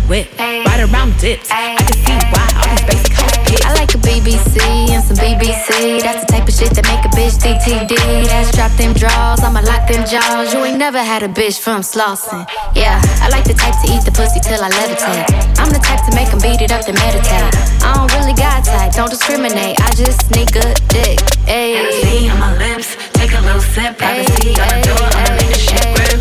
whip, 0.08 0.28
right 0.40 0.82
around 0.92 1.18
dips. 1.20 1.50
I 1.52 1.76
can 1.78 1.94
see 1.94 2.18
why 2.34 2.46
all 2.58 2.68
these 2.70 2.86
basic 2.86 3.14
hoes. 3.14 3.62
I 3.66 3.74
like 3.74 3.94
a 3.96 4.00
BBC 4.02 4.58
and 4.94 5.04
some 5.04 5.18
BBC. 5.18 6.02
That's 6.02 6.26
the 6.26 6.32
type 6.32 6.48
of 6.48 6.54
shit 6.54 6.72
that 6.76 6.86
make 6.86 7.04
a 7.06 7.12
bitch 7.14 7.38
DTD. 7.42 7.96
That's 8.28 8.52
drop 8.52 8.72
them 8.78 8.94
draws, 8.94 9.42
I'ma 9.44 9.62
lock 9.62 9.88
them 9.88 10.06
jaws. 10.06 10.54
You 10.54 10.66
ain't 10.66 10.78
never 10.78 11.00
had 11.02 11.24
a 11.24 11.28
bitch 11.30 11.60
from 11.60 11.82
Slauson. 11.82 12.46
Yeah, 12.76 13.02
I 13.22 13.30
like 13.30 13.46
the 13.46 13.54
type 13.54 13.74
to 13.82 13.88
eat 13.90 14.04
the 14.06 14.12
pussy 14.12 14.40
till 14.40 14.62
I 14.62 14.70
levitate. 14.70 15.26
I'm 15.58 15.70
the 15.70 15.80
type 15.80 16.04
to 16.06 16.12
make 16.16 16.30
'em 16.34 16.40
beat 16.40 16.62
it 16.62 16.72
up 16.72 16.86
to 16.86 16.94
meditate. 16.94 17.50
I 17.82 17.94
don't 17.96 18.12
really 18.14 18.34
got 18.34 18.64
type, 18.66 18.94
don't 18.94 19.10
discriminate. 19.10 19.80
I 19.82 19.90
just 19.94 20.28
sneak 20.28 20.56
a 20.56 20.74
dick. 20.90 21.18
Ayy. 21.48 22.30
On 22.32 22.40
my 22.40 22.54
lips, 22.58 22.98
take 23.14 23.32
a 23.34 23.42
little 23.42 23.62
sip. 23.62 23.98
Privacy 23.98 24.54
on 24.62 24.68
the 24.70 24.80
door, 24.88 25.08
I'ma 25.18 25.34
make 25.40 25.52
the 25.54 25.60
shit 25.60 25.86
grip. 25.96 26.12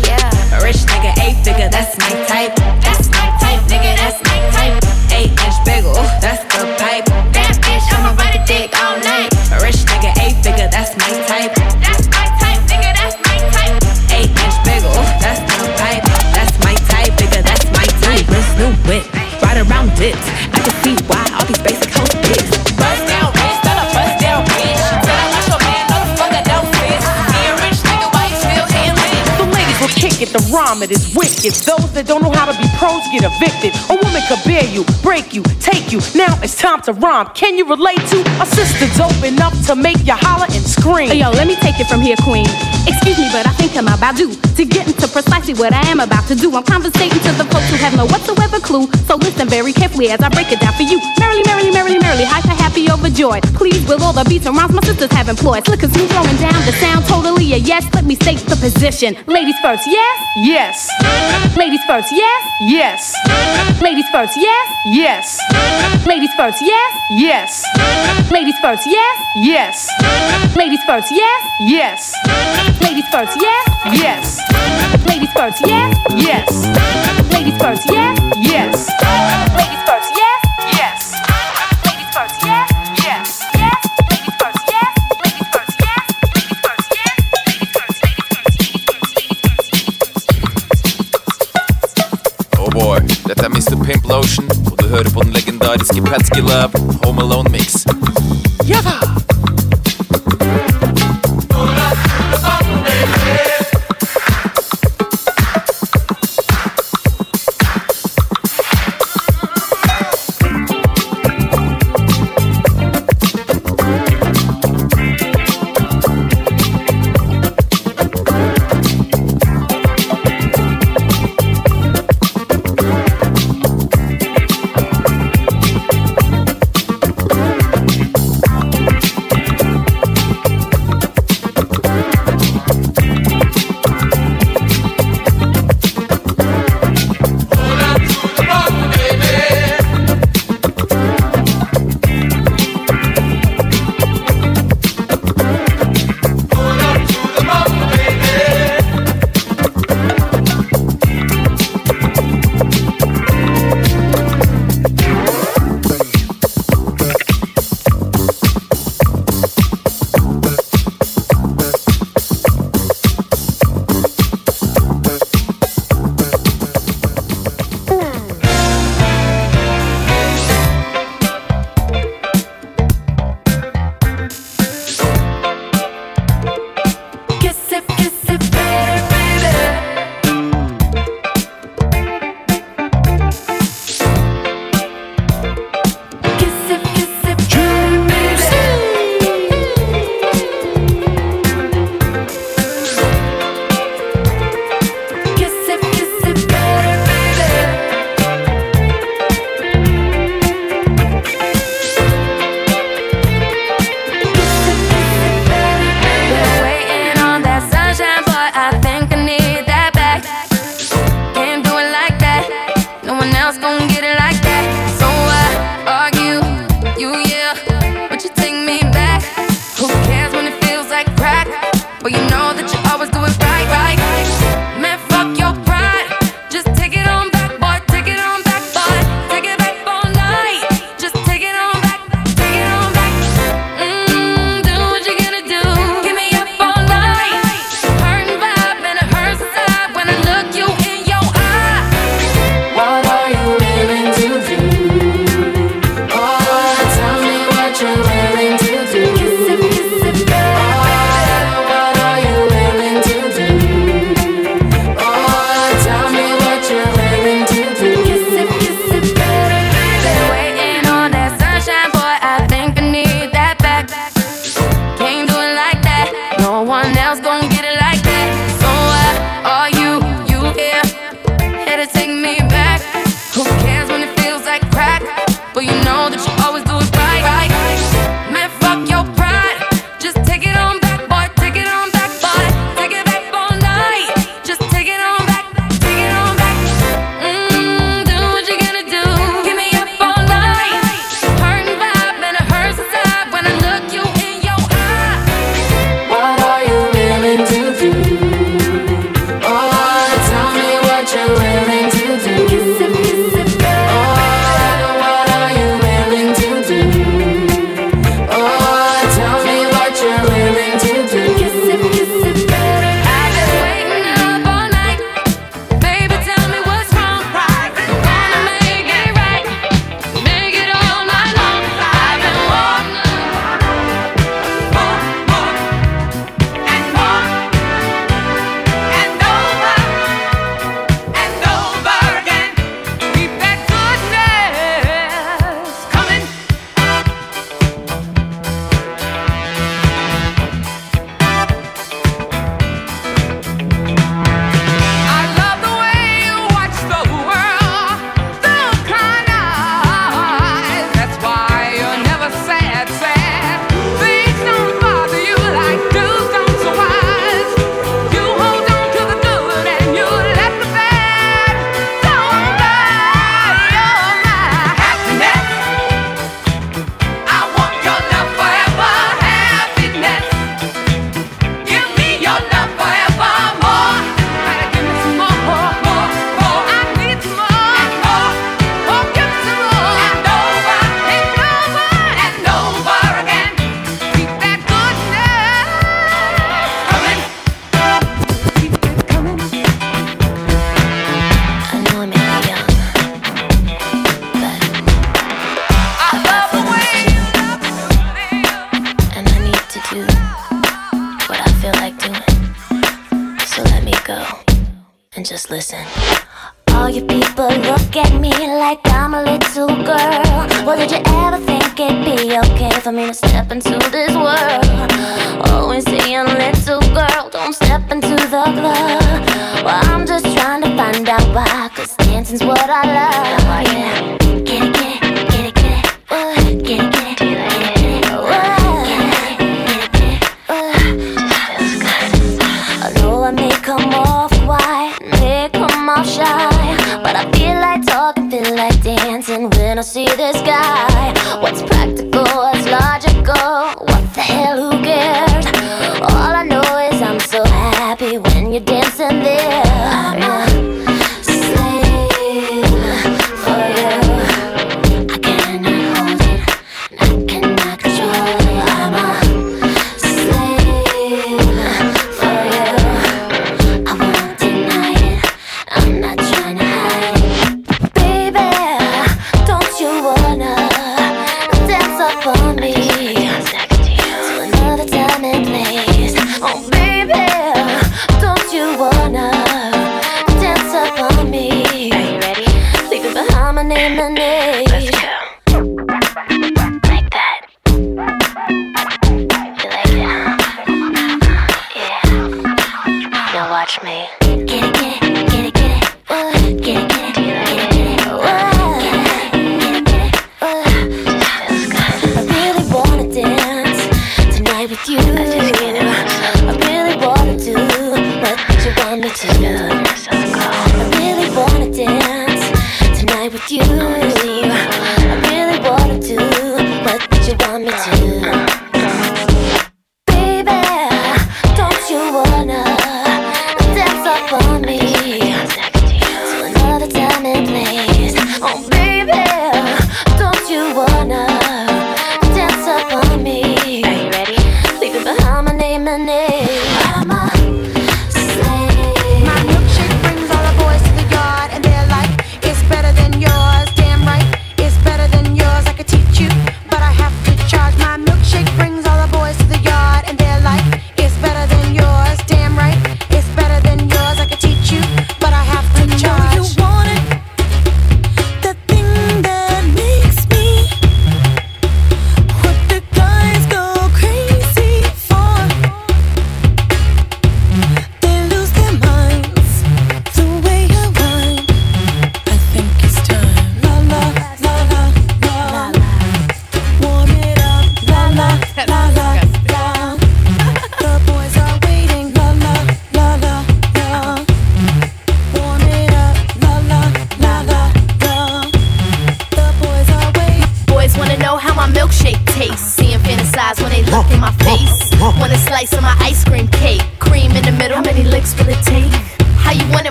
A 0.55 0.63
rich 0.63 0.81
nigga, 0.87 1.11
eight 1.25 1.37
figure, 1.43 1.69
that's 1.69 1.97
my 1.97 2.09
type. 2.31 2.55
That's 2.85 3.09
my 3.09 3.27
type, 3.41 3.44
nigga, 3.85 3.97
that's 3.97 4.19
my 4.25 4.37
type. 4.51 4.75
Eight 5.13 5.31
inch 5.31 5.85
ooh, 5.85 5.93
that's 6.21 6.43
the 6.49 6.65
pipe. 6.81 7.05
That 7.33 7.53
bitch, 7.61 7.85
I'ma 7.93 8.17
ride 8.17 8.35
a 8.35 8.41
dick 8.45 8.73
all 8.73 8.97
night. 9.05 9.29
A 9.53 9.61
rich 9.61 9.85
nigga, 9.85 10.11
eight 10.25 10.37
figure, 10.41 10.69
that's 10.69 10.97
my 10.97 11.11
type. 11.29 11.53
That's 11.81 12.05
my 12.09 12.25
type, 12.41 12.61
nigga, 12.65 12.91
that's 12.97 13.17
my 13.21 13.37
type. 13.53 13.77
Eight 14.17 14.31
inch 14.33 14.57
ooh, 14.85 15.05
that's 15.21 15.41
the 15.45 15.69
pipe. 15.77 16.03
That's 16.33 16.55
my 16.65 16.75
type, 16.89 17.13
nigga, 17.21 17.41
that's 17.45 17.65
my 17.71 17.85
type. 18.01 18.25
Wrist 18.29 18.51
new 18.57 18.73
whip, 18.89 19.05
right 19.41 19.57
around 19.61 19.93
dips. 19.95 20.25
I 20.53 20.59
can 20.65 20.73
see 20.81 20.95
why 21.05 21.21
all 21.37 21.45
these 21.45 21.61
basic 21.61 21.91
hoes 21.93 22.24
will 30.19 30.27
it, 30.27 30.29
the 30.33 30.43
rhyme 30.53 30.83
it 30.83 30.91
is 30.91 31.15
wicked. 31.15 31.53
Those 31.65 31.91
that 31.93 32.07
don't 32.07 32.21
know 32.21 32.31
how 32.31 32.45
to 32.45 32.55
be 32.57 32.67
pros 32.77 33.03
get 33.11 33.23
evicted. 33.23 33.75
A 33.89 33.95
woman 33.95 34.21
could 34.27 34.41
bear 34.43 34.63
you, 34.65 34.83
break 35.01 35.33
you, 35.33 35.43
take 35.59 35.91
you. 35.91 35.99
Now 36.15 36.37
it's 36.41 36.57
time 36.57 36.81
to 36.83 36.93
rhyme. 36.93 37.27
Can 37.33 37.57
you 37.57 37.67
relate 37.67 38.01
to 38.11 38.19
a 38.39 38.45
sister 38.45 38.87
dope 38.97 39.23
enough 39.23 39.55
to 39.67 39.75
make 39.75 39.99
you 40.05 40.15
holler 40.15 40.47
and 40.49 40.63
scream? 40.63 41.11
Yo, 41.11 41.31
let 41.31 41.47
me 41.47 41.55
take 41.55 41.79
it 41.79 41.87
from 41.87 42.01
here, 42.01 42.15
queen. 42.23 42.47
Excuse 42.87 43.17
me, 43.17 43.27
but 43.31 43.47
I 43.47 43.53
think 43.57 43.75
I'm 43.75 43.87
about 43.87 44.15
due 44.15 44.33
to 44.33 44.63
get 44.65 44.87
into 44.87 45.07
precisely 45.07 45.53
what 45.53 45.73
I 45.73 45.83
am 45.89 45.99
about 45.99 46.27
to 46.27 46.35
do. 46.35 46.53
I'm 46.55 46.63
conversating 46.63 47.19
to 47.19 47.31
the 47.35 47.45
folks 47.51 47.69
who 47.69 47.77
have 47.77 47.95
no 47.95 48.05
whatsoever 48.05 48.59
clue. 48.59 48.87
So 49.07 49.15
listen 49.15 49.47
very 49.49 49.73
carefully 49.73 50.09
as 50.09 50.21
I 50.21 50.29
break 50.29 50.51
it 50.51 50.59
down 50.59 50.73
for 50.73 50.83
you. 50.83 51.01
Merrily, 51.19 51.43
merrily, 51.45 51.71
merrily, 51.71 51.99
merrily, 51.99 52.25
hyper, 52.25 52.55
happy, 52.55 52.89
overjoyed. 52.89 53.43
Please, 53.55 53.83
with 53.87 54.01
all 54.01 54.13
the 54.13 54.23
beats 54.25 54.45
and 54.45 54.55
rhymes 54.55 54.73
my 54.73 54.81
sisters 54.83 55.11
have 55.11 55.29
employed. 55.29 55.65
Slick 55.65 55.83
and 55.83 55.93
smooth, 55.93 56.09
throwing 56.11 56.37
down 56.37 56.59
the 56.65 56.73
sound, 56.79 57.05
totally 57.05 57.53
a 57.53 57.57
yes. 57.57 57.83
Let 57.93 58.05
me 58.05 58.15
state 58.15 58.39
the 58.45 58.55
position. 58.55 59.17
Ladies 59.27 59.57
first, 59.61 59.87
yes? 60.05 60.19
Yes. 60.35 61.55
Ladies 61.57 61.83
first, 61.85 62.11
yes? 62.11 62.43
Yes. 62.61 63.13
Ladies 63.81 64.07
first, 64.11 64.37
yes? 64.37 64.67
Yes. 64.85 65.39
Ladies 66.05 66.33
first, 66.35 66.61
yes? 66.61 66.91
Yes. 67.09 67.63
Ladies 68.31 68.57
first, 68.61 68.85
yes? 68.87 69.17
Yes. 69.35 69.87
Ladies 70.55 70.83
first, 70.85 71.11
yes? 71.11 71.41
Yes. 71.59 72.13
Ladies 72.81 73.07
first, 73.11 73.37
yes? 73.41 73.65
Yes. 73.91 74.39
Ladies 75.07 75.31
first, 75.33 75.61
yes? 75.65 75.97
Yes. 76.15 76.49
Ladies 77.33 77.57
first, 77.57 77.83
yes? 77.89 78.19
Yes. 78.37 79.44
Дворецкий 95.75 95.99
братский 95.99 96.41
лап 96.41 96.73
Home 96.73 97.19
Alone 97.19 97.49
Mix. 97.51 97.85
Ява! 98.63 99.14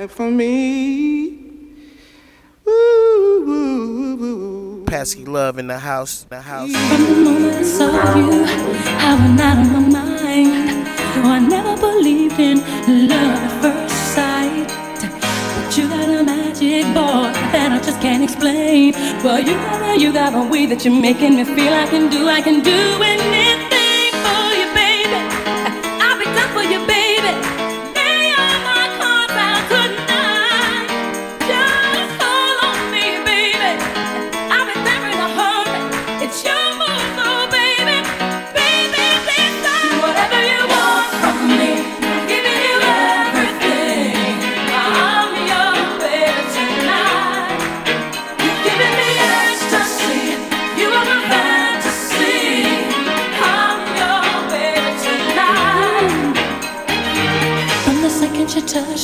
right 0.00 0.10
for 0.10 0.30
me. 0.30 1.28
Ooh, 2.66 3.52
Pasky 4.86 5.28
Love 5.28 5.58
in 5.58 5.66
the 5.66 5.78
house, 5.78 6.24
the 6.28 6.40
house. 6.40 6.72
From 6.72 7.04
the 7.04 7.16
moment 7.24 7.54
I 7.56 7.62
saw 7.62 8.16
you, 8.16 8.44
I 9.08 9.14
went 9.20 9.40
out 9.40 9.58
of 9.58 9.72
my 9.72 9.80
mind. 9.80 10.86
Though 11.14 11.28
I 11.28 11.38
never 11.38 11.76
believed 11.76 12.38
in 12.38 12.58
love 13.08 13.36
at 13.36 13.62
first 13.62 14.14
sight. 14.14 14.68
But 15.64 15.76
you 15.76 15.88
got 15.88 16.08
a 16.08 16.22
magic 16.24 16.84
ball 16.94 17.24
that 17.52 17.72
I 17.72 17.78
just 17.84 18.00
can't 18.00 18.22
explain. 18.22 18.92
Well, 19.22 19.38
you 19.38 19.54
got 19.54 19.82
a, 19.82 19.98
you 20.00 20.12
got 20.12 20.34
a 20.34 20.42
way 20.48 20.66
that 20.66 20.84
you're 20.84 21.00
making 21.00 21.36
me 21.36 21.44
feel 21.44 21.74
I 21.74 21.86
can 21.86 22.08
do, 22.10 22.28
I 22.28 22.40
can 22.40 22.62
do 22.62 23.02
anything. 23.02 23.39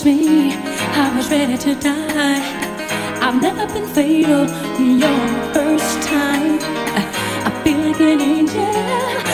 me. 0.06 0.54
I 1.02 1.12
was 1.16 1.28
ready 1.30 1.58
to 1.58 1.74
die. 1.74 2.42
I've 3.20 3.42
never 3.42 3.66
been 3.74 3.88
fatal. 3.88 4.46
You're 5.02 5.28
first 5.52 5.98
time. 6.06 6.58
I 7.48 7.50
feel 7.64 7.78
like 7.86 8.00
an 8.00 8.20
angel 8.20 8.72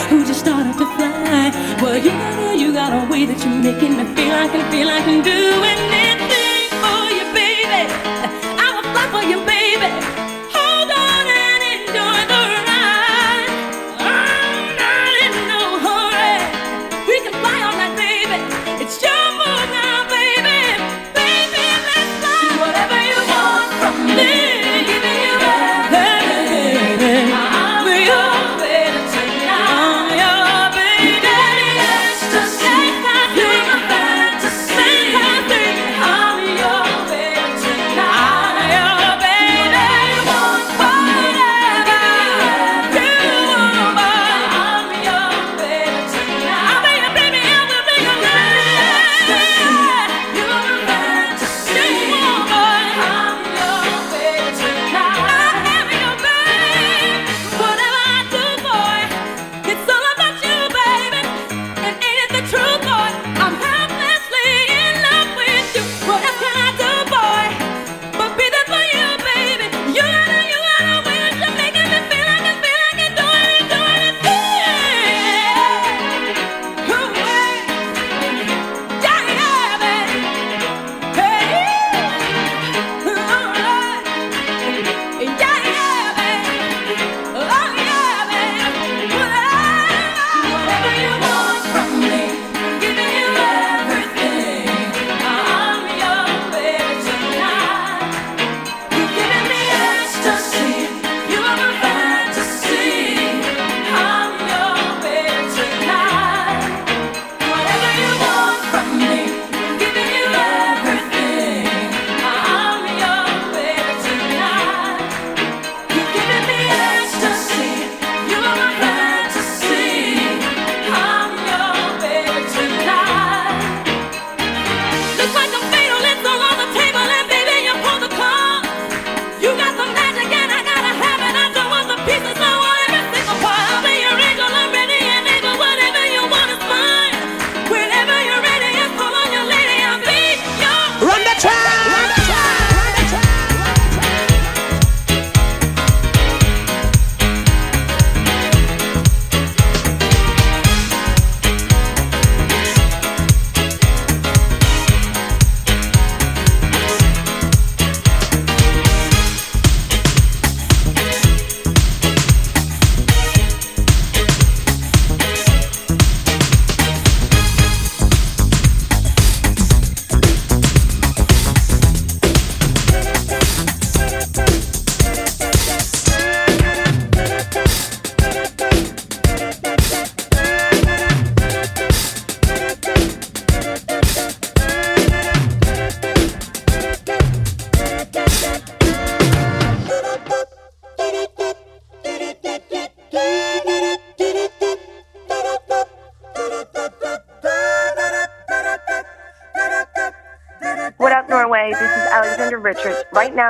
who 0.09 0.25
just 0.25 0.39
started 0.39 0.75
to 0.81 0.87
fly. 0.95 1.51
Well, 1.79 1.97
you 1.97 2.11
know 2.11 2.51
you 2.61 2.73
got 2.73 2.91
a 2.91 3.07
way 3.11 3.25
that 3.25 3.39
you're 3.43 3.61
making 3.69 3.93
me 3.97 4.03
feel 4.15 4.33
I 4.45 4.47
can 4.53 4.63
feel 4.71 4.89
I 4.89 5.01
can 5.07 5.19
do 5.33 5.41
anything 5.73 6.67
for 6.81 7.01
you, 7.17 7.25
baby. 7.37 7.81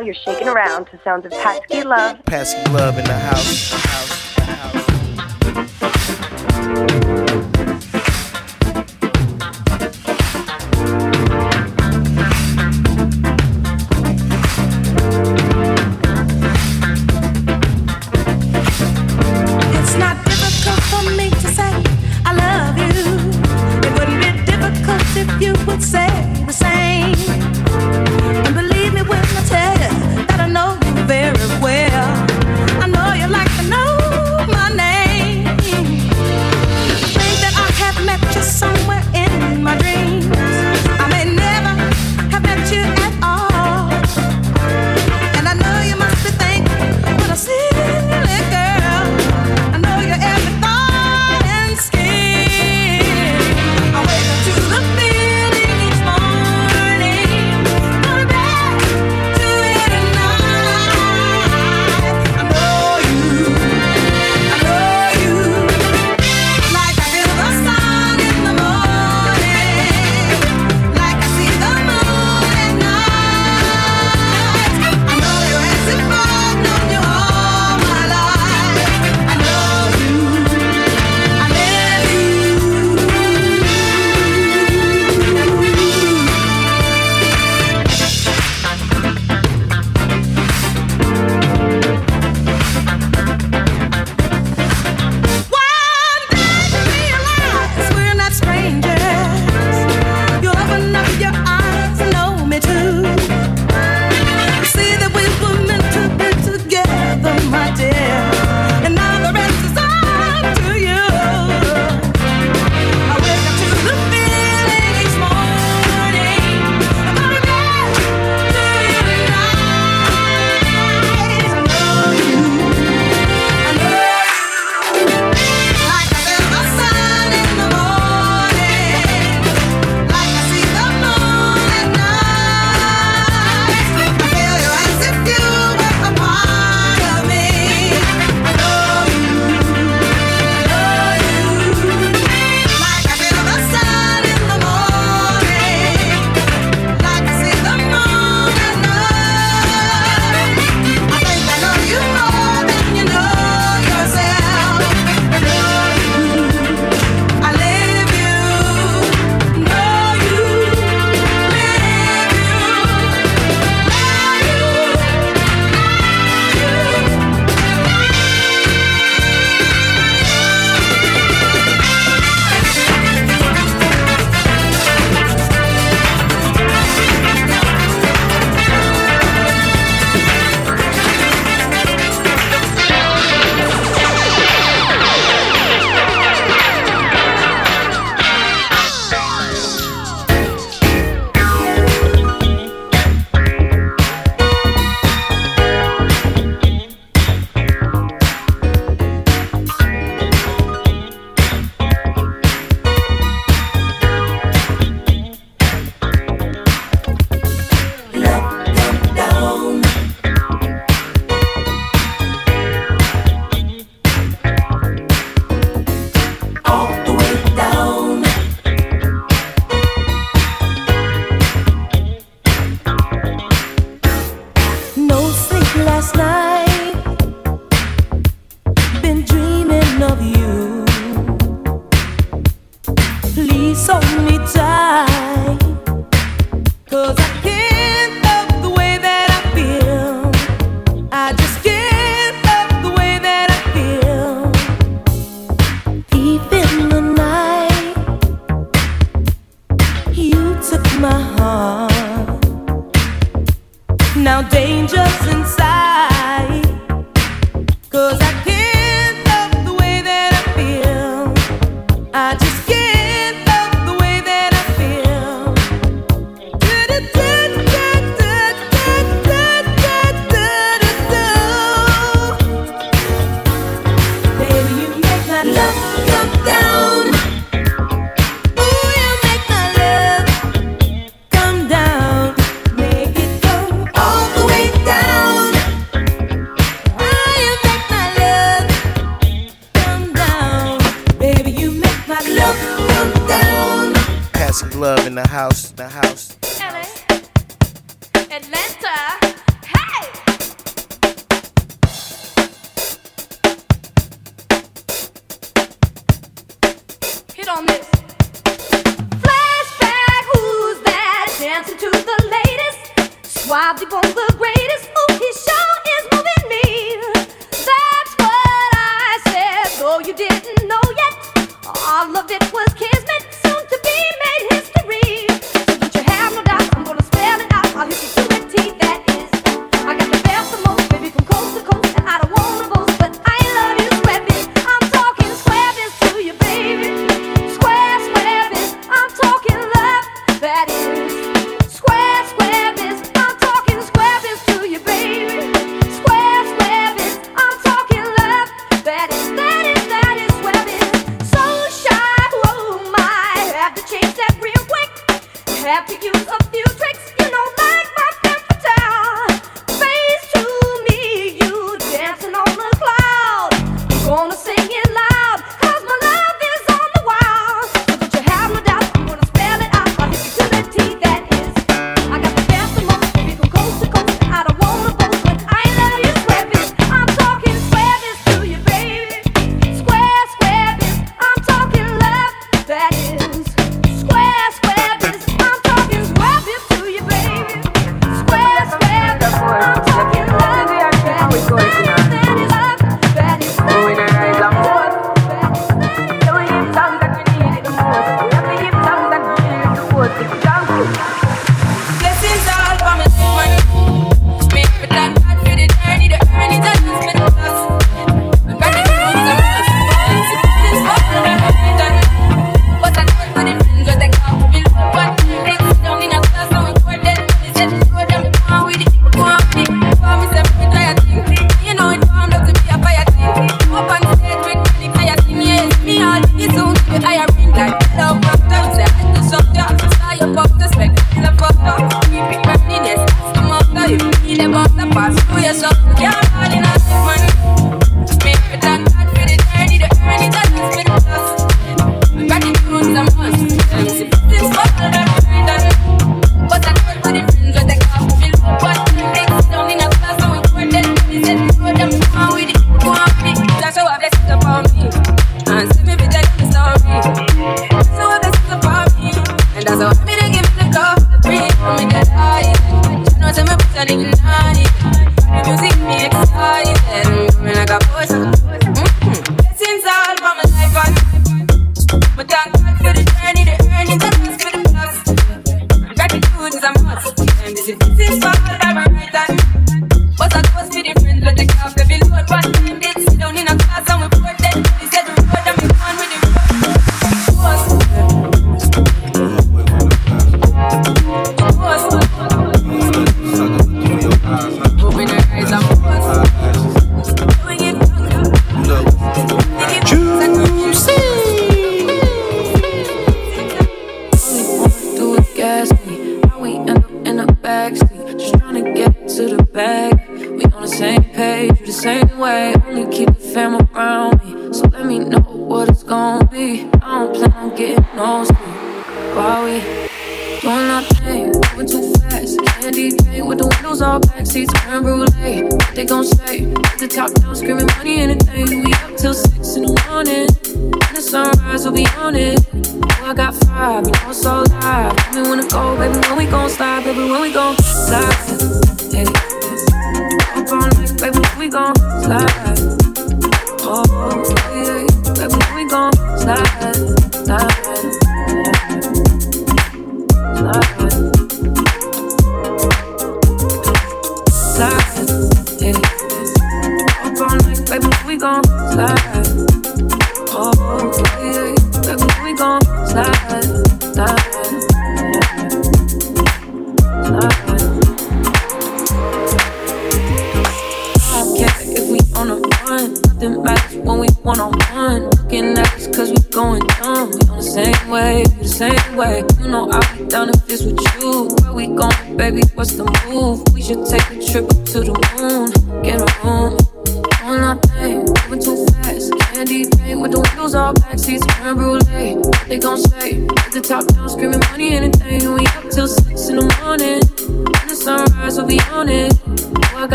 you're 0.00 0.14
shaking 0.14 0.48
around 0.48 0.86
to 0.86 1.00
sounds 1.02 1.26
of 1.26 1.32
Patsky 1.32 1.84
Love. 1.84 2.18
Patsky 2.24 2.72
Love 2.72 2.98
in 2.98 3.04
the 3.04 3.18
house. 3.18 3.89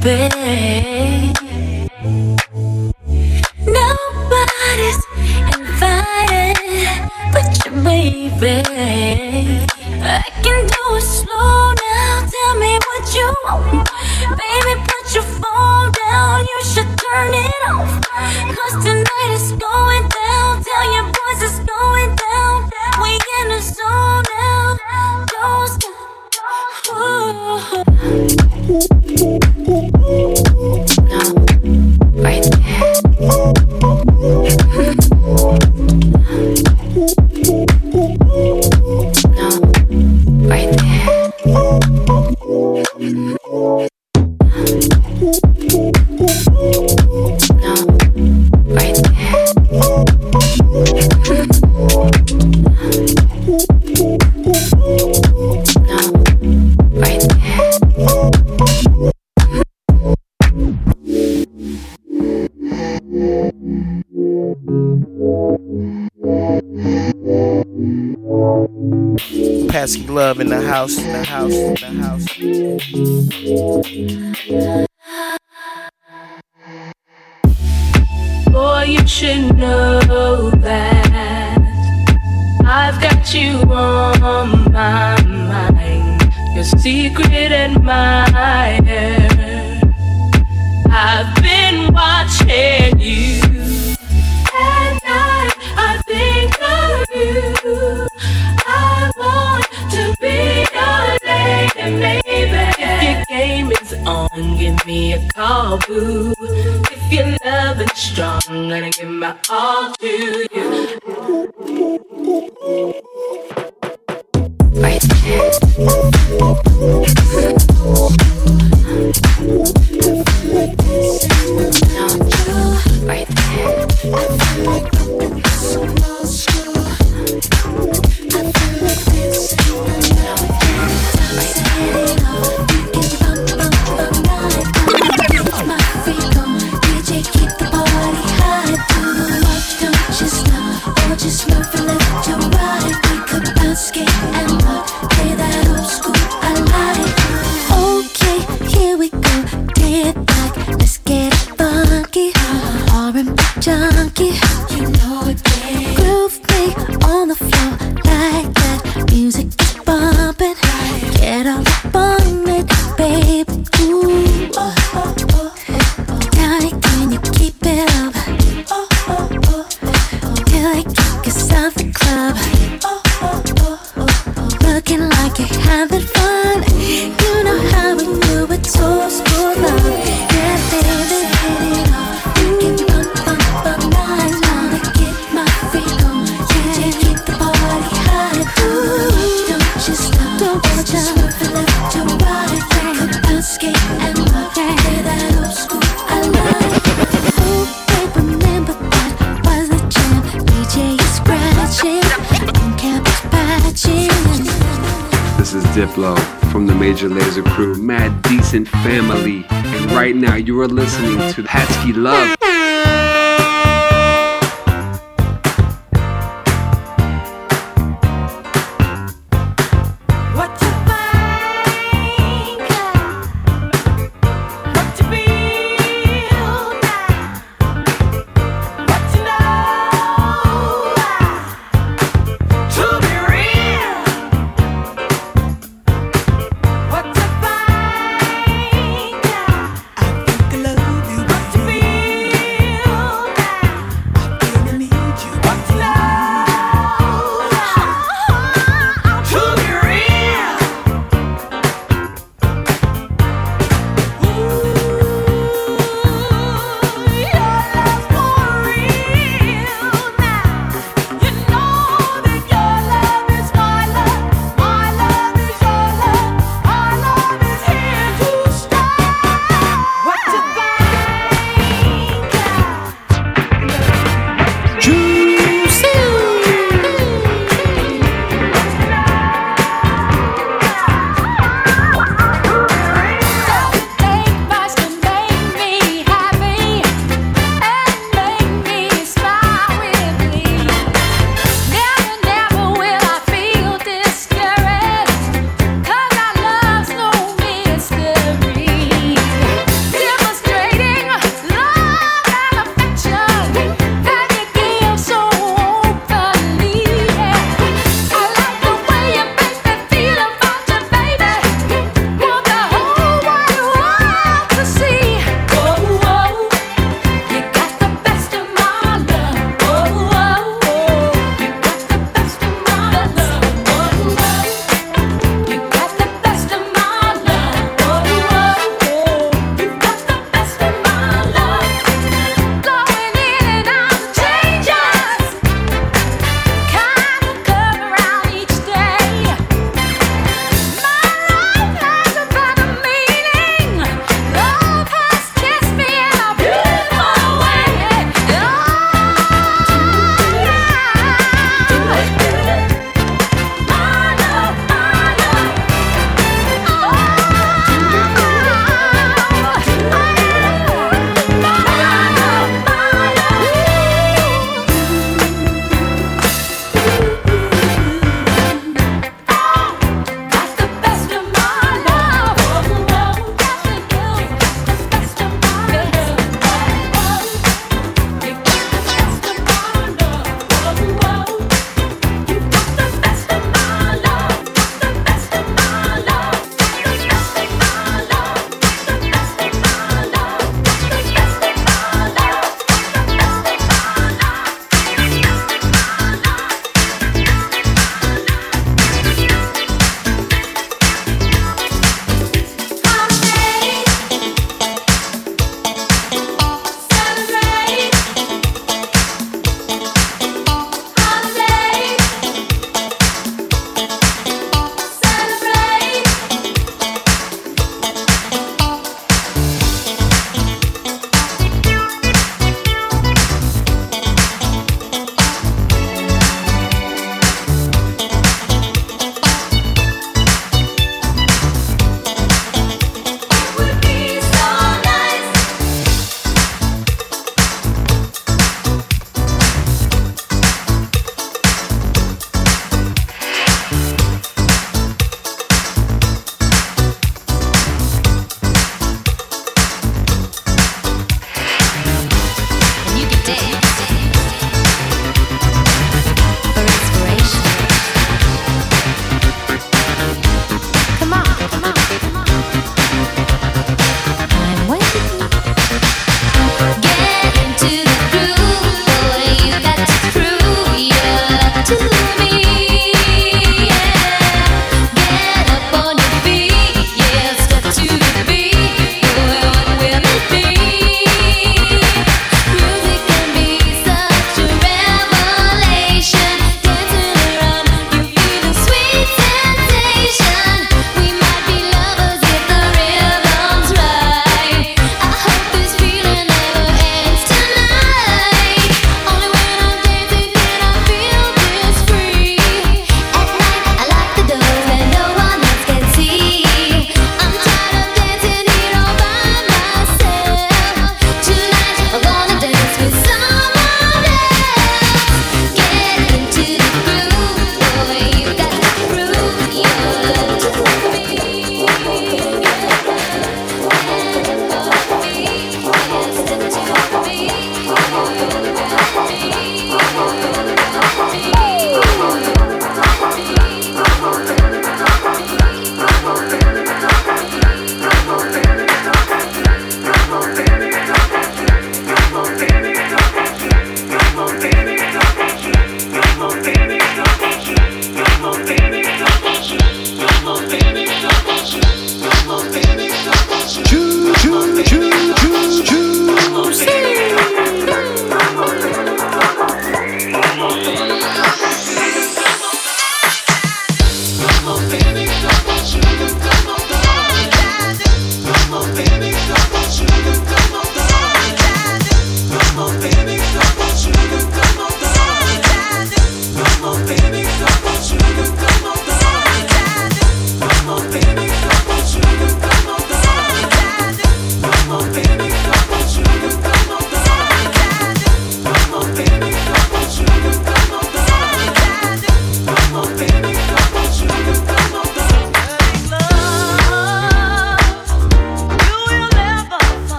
Baby. 0.00 1.07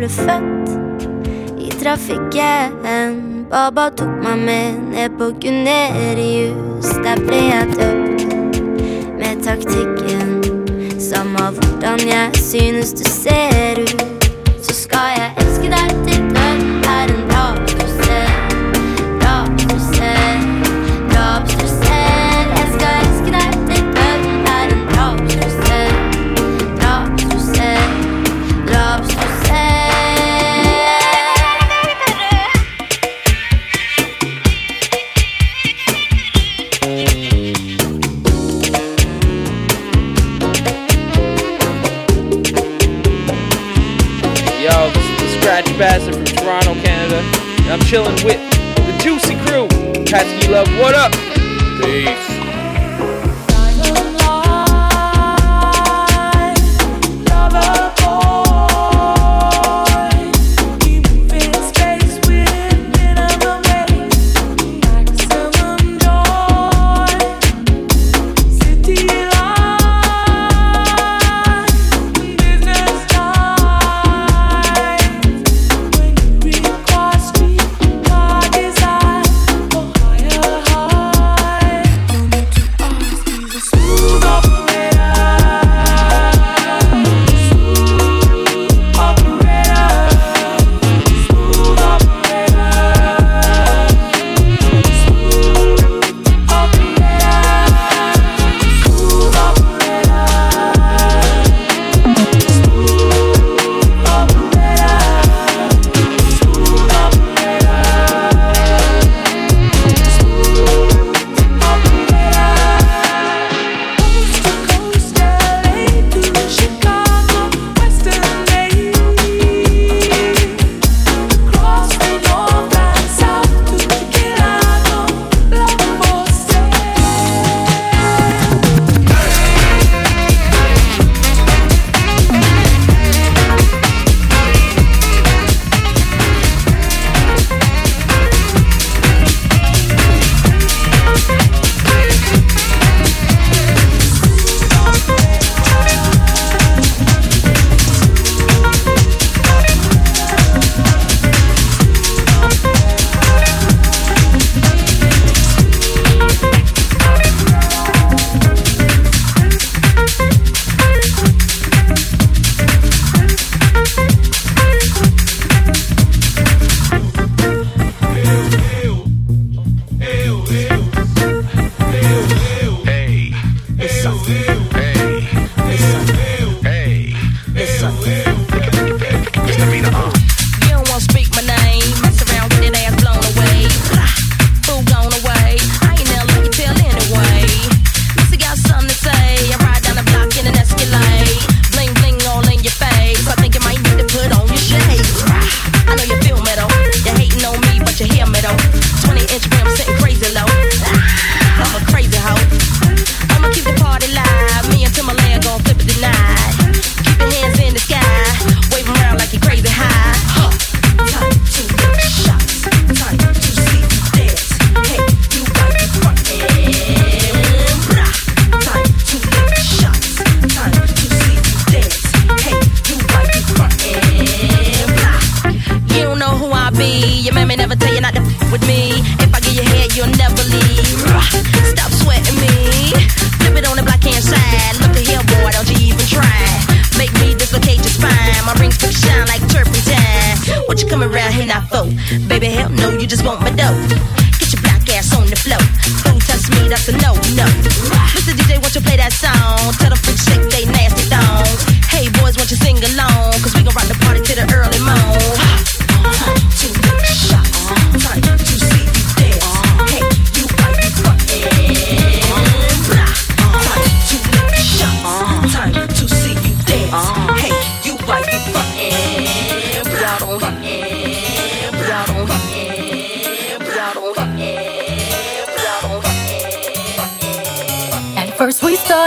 ble 0.00 0.08
født 0.08 0.70
i 1.60 1.68
trafikken. 1.82 3.16
Baba 3.50 3.88
tok 3.96 4.22
meg 4.24 4.38
med 4.46 4.78
ned 4.94 5.18
på 5.18 5.28
Gunerius. 5.42 6.88
Der 7.04 7.20
ble 7.26 7.40
jeg 7.50 7.68
døpt 7.76 8.24
med 9.20 9.44
taktikken. 9.44 10.40
Samme 11.10 11.50
hvordan 11.52 12.08
jeg 12.08 12.30
synes 12.40 12.92
du 12.96 13.04
ser 13.04 13.84
ut. 13.84 14.29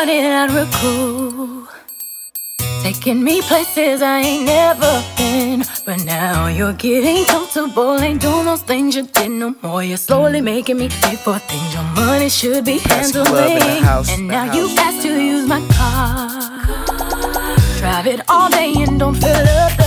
Out 0.09 0.49
real 0.51 0.67
cool. 0.81 1.67
Taking 2.81 3.23
me 3.23 3.41
places 3.41 4.01
I 4.01 4.19
ain't 4.19 4.45
never 4.45 5.03
been. 5.17 5.63
But 5.85 6.03
now 6.05 6.47
you're 6.47 6.73
getting 6.73 7.23
comfortable. 7.25 7.97
Ain't 7.99 8.21
doing 8.21 8.45
those 8.45 8.61
things 8.61 8.95
you 8.95 9.03
did 9.07 9.31
no 9.31 9.55
more. 9.61 9.81
You're 9.83 9.97
slowly 9.97 10.41
making 10.41 10.77
me 10.77 10.89
pay 10.89 11.15
for 11.15 11.39
things 11.39 11.73
your 11.73 11.83
money 11.95 12.29
should 12.29 12.65
be 12.65 12.79
handling. 12.79 13.83
house, 13.83 14.09
And 14.09 14.27
now 14.27 14.53
you 14.53 14.67
house. 14.67 14.77
ask 14.79 15.01
to 15.03 15.21
use 15.23 15.47
my 15.47 15.61
car. 15.71 16.29
Drive 17.79 18.07
it 18.07 18.21
all 18.29 18.49
day 18.49 18.73
and 18.77 18.99
don't 18.99 19.15
fill 19.15 19.47
up 19.47 19.82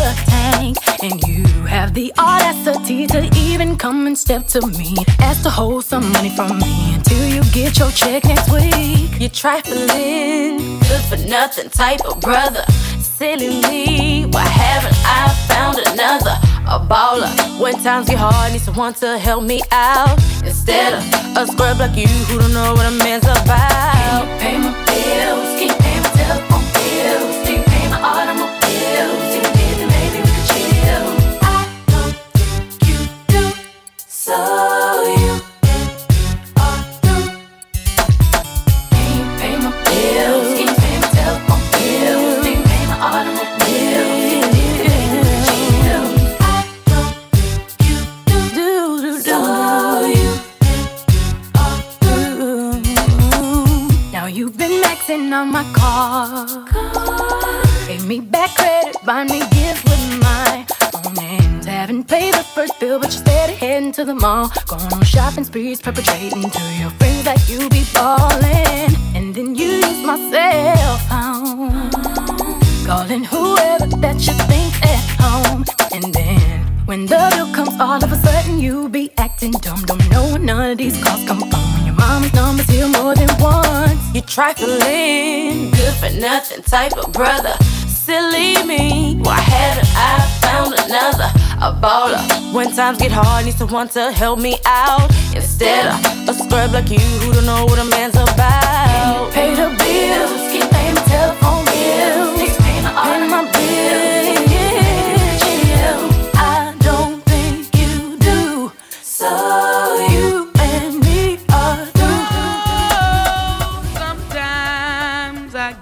And 1.03 1.23
you 1.29 1.45
have 1.67 1.95
the 1.95 2.13
audacity 2.19 3.07
to 3.09 3.31
even 3.37 3.77
come 3.77 4.07
and 4.07 4.19
step 4.19 4.47
to 4.49 4.67
me. 4.67 4.97
Ask 5.21 5.43
to 5.45 5.51
hold 5.51 5.85
some 5.85 6.11
money 6.13 6.31
from 6.31 6.59
me 6.59 6.95
until 6.95 7.29
you 7.29 7.43
get 7.53 7.79
your 7.79 7.91
check 7.91 8.25
next 8.25 8.51
week. 8.51 9.21
You're 9.21 9.31
trifling, 9.31 10.79
good 10.81 11.03
for 11.09 11.19
nothing 11.29 11.71
type 11.71 12.01
of 12.05 12.21
brother. 12.21 12.65
Silly 12.99 13.61
me, 13.63 14.27
why 14.27 14.43
haven't 14.43 14.97
I 15.05 15.33
found 15.49 15.79
another? 15.79 16.37
A 16.67 16.81
baller. 16.81 17.31
When 17.61 17.75
times 17.83 18.09
get 18.09 18.19
hard, 18.19 18.53
need 18.53 18.61
someone 18.61 18.95
to 18.95 19.19
help 19.19 19.45
me 19.45 19.63
out. 19.71 20.19
Instead 20.45 20.95
of 20.95 21.37
a 21.37 21.47
scrub 21.47 21.79
like 21.79 21.97
you 21.97 22.09
who 22.09 22.41
don't 22.41 22.53
know 22.53 22.75
what 22.75 22.87
a 22.87 22.97
man's 23.05 23.25
about. 23.25 24.25
Can 24.41 24.65
you 24.65 24.73
pay 24.85 25.69
my 25.69 25.77
bills? 25.77 25.86
On 55.37 55.53
my 55.53 55.65
car. 55.75 56.47
Gave 57.87 58.07
me 58.07 58.21
back 58.21 58.55
credit, 58.55 58.97
buy 59.05 59.25
me 59.25 59.41
gifts 59.57 59.85
with 59.85 60.21
my 60.21 60.67
own 60.95 61.13
names. 61.15 61.67
Haven't 61.67 62.05
paid 62.09 62.33
the 62.33 62.43
first 62.55 62.81
bill, 62.81 62.99
but 62.99 63.13
you're 63.13 63.25
steady 63.27 63.53
heading 63.53 63.93
to 63.93 64.05
the 64.07 64.15
mall. 64.15 64.51
Going 64.67 64.91
on 64.95 65.05
shopping 65.05 65.45
sprees, 65.45 65.83
perpetrating 65.83 66.49
to 66.59 66.63
your 66.81 66.91
friends 66.99 67.25
that 67.25 67.41
you 67.51 67.69
be 67.69 67.85
ballin'. 67.93 68.93
And 69.15 69.35
then 69.35 69.55
you 69.55 69.69
use 69.87 70.03
my 70.11 70.17
cell 70.33 70.97
phone. 71.09 71.91
Calling 72.87 73.25
whoever 73.25 73.89
that 74.05 74.19
you 74.27 74.35
think 74.51 74.73
at 74.95 75.05
home. 75.21 75.65
And 75.93 76.15
then 76.15 76.61
when 76.87 77.05
the 77.05 77.19
bill 77.35 77.53
comes, 77.53 77.79
all 77.79 78.03
of 78.03 78.11
a 78.11 78.17
sudden 78.17 78.59
you 78.59 78.89
be 78.89 79.11
acting 79.19 79.53
dumb. 79.65 79.83
Don't 79.83 80.09
know 80.09 80.25
where 80.31 80.39
none 80.39 80.71
of 80.71 80.79
these 80.79 80.97
calls 81.05 81.27
come 81.29 81.41
from. 81.41 81.61
When 81.75 81.85
your 81.85 81.95
mama's 81.95 82.33
number's 82.33 82.69
here 82.71 82.89
more 82.89 83.15
trifling, 84.27 85.70
good 85.70 85.94
for 85.94 86.11
nothing 86.19 86.62
type 86.62 86.93
of 86.97 87.12
brother. 87.12 87.55
Silly 87.89 88.62
me, 88.65 89.16
why 89.20 89.39
haven't 89.39 89.89
I 89.97 90.20
found 90.40 90.74
another? 90.74 91.31
A 91.59 91.73
baller. 91.73 92.53
When 92.53 92.73
times 92.73 92.98
get 92.98 93.11
hard, 93.12 93.47
need 93.47 93.55
someone 93.55 93.89
to 93.90 94.12
help 94.12 94.39
me 94.39 94.59
out. 94.66 95.11
Instead 95.35 95.86
of 95.86 96.28
a 96.28 96.35
scrub 96.35 96.73
like 96.73 96.90
you 96.90 96.98
who 96.98 97.32
don't 97.32 97.47
know 97.47 97.65
what 97.65 97.78
a 97.78 97.85
man's 97.85 98.15
about. 98.15 99.32
Pay 99.32 99.55
the 99.55 99.69
bills, 99.78 100.56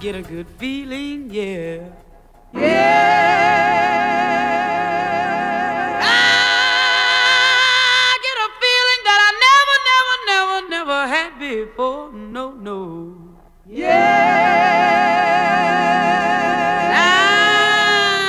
get 0.04 0.14
a 0.16 0.22
good 0.22 0.46
feeling, 0.58 1.30
yeah. 1.30 1.78
Yeah. 2.52 4.00
I 6.02 8.18
get 8.26 8.36
a 8.46 8.48
feeling 8.62 9.00
that 9.08 9.20
I 9.28 9.30
never, 9.46 9.76
never, 9.90 10.16
never, 10.32 10.58
never 10.76 10.98
had 11.08 11.32
before. 11.38 12.12
No, 12.12 12.44
no. 12.52 12.78
Yeah. 13.66 14.20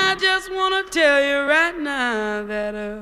I 0.08 0.16
just 0.18 0.50
wanna 0.50 0.84
tell 0.90 1.20
you 1.30 1.40
right 1.56 1.78
now 1.78 2.46
that 2.46 2.74
uh, 2.74 3.02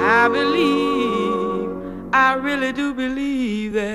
I 0.00 0.28
believe, 0.32 1.68
I 2.14 2.32
really 2.32 2.72
do 2.72 2.94
believe 2.94 3.74
that. 3.74 3.93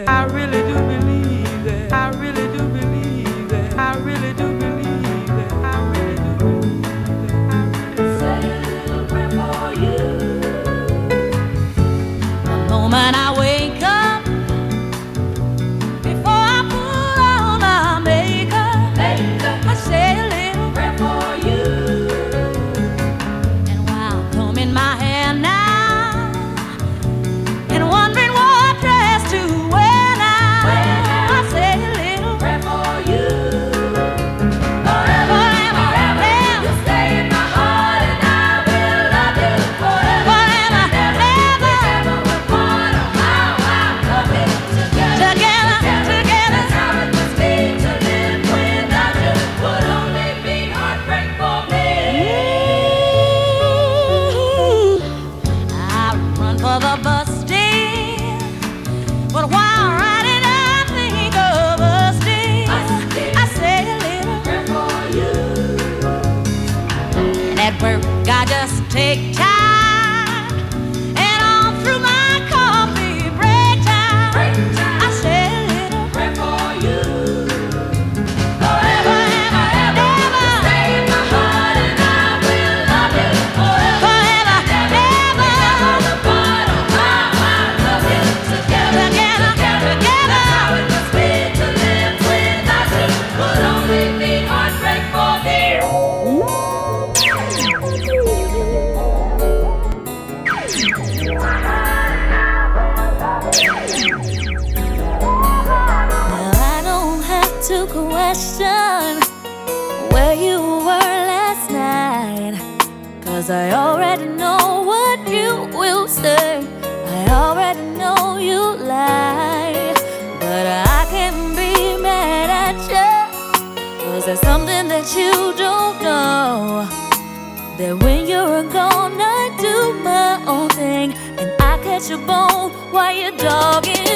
Dogging 133.50 134.09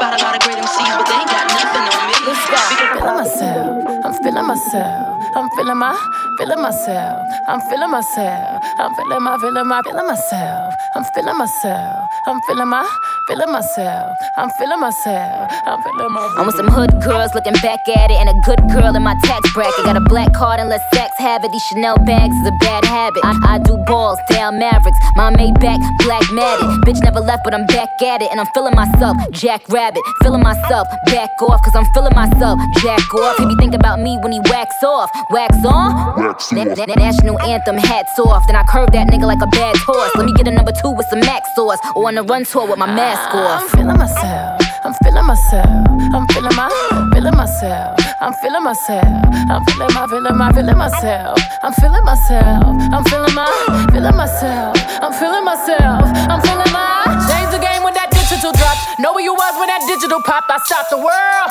about 0.00 0.18
a 0.18 0.24
lot 0.24 0.34
of 0.34 0.40
great 0.40 0.56
MCs, 0.56 0.96
but 0.96 1.06
they 1.06 1.18
ain't 1.20 1.28
got 1.28 1.46
nothing 1.52 1.86
on 1.92 2.02
me. 2.08 2.16
Let's 2.24 2.44
go. 2.48 2.56
feeling 2.96 3.16
myself. 3.20 4.04
I'm 4.04 4.14
feeling 4.24 4.46
myself. 4.46 5.36
I'm 5.36 5.50
feeling 5.50 5.76
my, 5.76 5.94
feeling 6.38 6.62
myself. 6.62 7.28
I'm 7.48 7.60
feeling 7.60 7.90
myself. 7.90 8.64
I'm 8.80 8.94
feeling 8.94 9.22
my, 9.22 9.36
feeling 9.38 9.68
my, 9.68 9.82
feeling 9.82 10.06
myself. 10.06 10.74
I'm 10.96 11.04
feeling 11.04 11.36
myself. 11.36 12.09
I'm 12.26 12.40
feeling 12.42 12.68
my, 12.68 12.86
feeling 13.26 13.50
myself. 13.50 14.16
I'm 14.36 14.50
feeling 14.50 14.80
myself. 14.80 15.50
I'm 15.66 15.82
feeling 15.82 16.12
my. 16.12 16.34
I'm 16.36 16.46
with 16.46 16.54
some 16.56 16.68
hood 16.68 16.90
girls 17.02 17.34
looking 17.34 17.54
back 17.54 17.80
at 17.88 18.10
it, 18.10 18.18
and 18.20 18.28
a 18.28 18.34
good 18.44 18.60
girl 18.70 18.94
in 18.94 19.02
my 19.02 19.14
tax 19.24 19.52
bracket. 19.54 19.84
Got 19.84 19.96
a 19.96 20.00
black 20.00 20.32
card 20.34 20.60
and 20.60 20.68
let 20.68 20.80
sex 20.92 21.16
have 21.18 21.44
it. 21.44 21.52
These 21.52 21.62
Chanel 21.64 21.96
bags 22.04 22.36
is 22.36 22.46
a 22.46 22.52
bad 22.60 22.84
habit. 22.84 23.24
I, 23.24 23.56
I 23.56 23.58
do 23.58 23.76
balls, 23.86 24.18
down 24.28 24.58
Mavericks. 24.58 24.98
My 25.16 25.32
Maybach, 25.32 25.80
black 26.04 26.22
matted. 26.32 26.68
Bitch 26.84 27.02
never 27.02 27.20
left, 27.20 27.42
but 27.44 27.54
I'm 27.54 27.66
back 27.66 27.88
at 28.02 28.22
it, 28.22 28.30
and 28.30 28.38
I'm 28.40 28.46
feeling 28.54 28.74
myself. 28.74 29.16
Jack 29.32 29.66
Rabbit, 29.68 30.02
feeling 30.22 30.42
myself. 30.42 30.86
Back 31.06 31.30
off, 31.42 31.62
cause 31.62 31.74
I'm 31.74 31.86
feeling 31.94 32.14
myself. 32.14 32.60
Jack 32.82 33.14
off. 33.14 33.38
He 33.38 33.46
be 33.46 33.56
thinking 33.56 33.80
about 33.80 33.98
me 34.00 34.18
when 34.18 34.32
he 34.32 34.40
wax 34.50 34.74
off. 34.84 35.10
Wax 35.30 35.56
on? 35.64 36.36
Na- 36.52 36.64
na- 36.64 36.94
national 36.96 37.40
anthem, 37.42 37.76
hats 37.76 38.18
off. 38.18 38.46
Then 38.46 38.56
I 38.56 38.62
curve 38.64 38.92
that 38.92 39.08
nigga 39.08 39.24
like 39.24 39.40
a 39.42 39.46
bad 39.48 39.76
horse. 39.78 40.14
Let 40.16 40.26
me 40.26 40.32
get 40.34 40.46
a 40.46 40.50
number 40.50 40.72
two 40.72 40.90
with 40.90 41.06
some 41.06 41.20
max 41.20 41.48
sauce, 41.54 41.78
or 41.96 42.09
on 42.10 42.18
a 42.18 42.22
run 42.24 42.44
tour 42.44 42.66
with 42.66 42.76
my 42.76 42.90
mask 42.90 43.30
off. 43.38 43.62
I'm 43.62 43.68
feeling 43.70 43.96
myself. 43.96 44.58
I'm 44.82 44.94
feeling 44.98 45.26
myself. 45.30 45.86
I'm 46.10 46.26
feeling 46.34 46.56
my, 46.58 46.66
feeling 47.14 47.36
myself. 47.38 47.94
I'm 48.18 48.34
feeling 48.42 48.64
myself. 48.64 49.06
I'm 49.46 49.62
feeling 49.70 49.94
my, 49.94 50.06
feeling 50.10 50.36
my, 50.36 50.50
feeling 50.50 50.74
myself. 50.74 51.38
I'm 51.62 51.72
feeling 51.78 52.02
myself. 52.02 52.66
I'm 52.90 53.04
feeling 53.06 53.34
my, 53.38 53.46
feeling 53.94 54.16
myself. 54.18 54.74
I'm 54.98 55.12
feeling 55.14 55.44
myself. 55.46 56.02
I'm 56.26 56.42
feeling 56.42 56.72
my. 56.74 57.06
Change 57.30 57.54
the 57.54 57.62
game 57.62 57.86
when 57.86 57.94
that 57.94 58.10
digital 58.10 58.50
dropped. 58.58 58.98
Know 58.98 59.14
where 59.14 59.22
you 59.22 59.30
was 59.30 59.54
when 59.54 59.70
that 59.70 59.86
digital 59.86 60.18
popped. 60.26 60.50
I 60.50 60.58
stopped 60.66 60.90
the 60.90 60.98
world. 60.98 61.48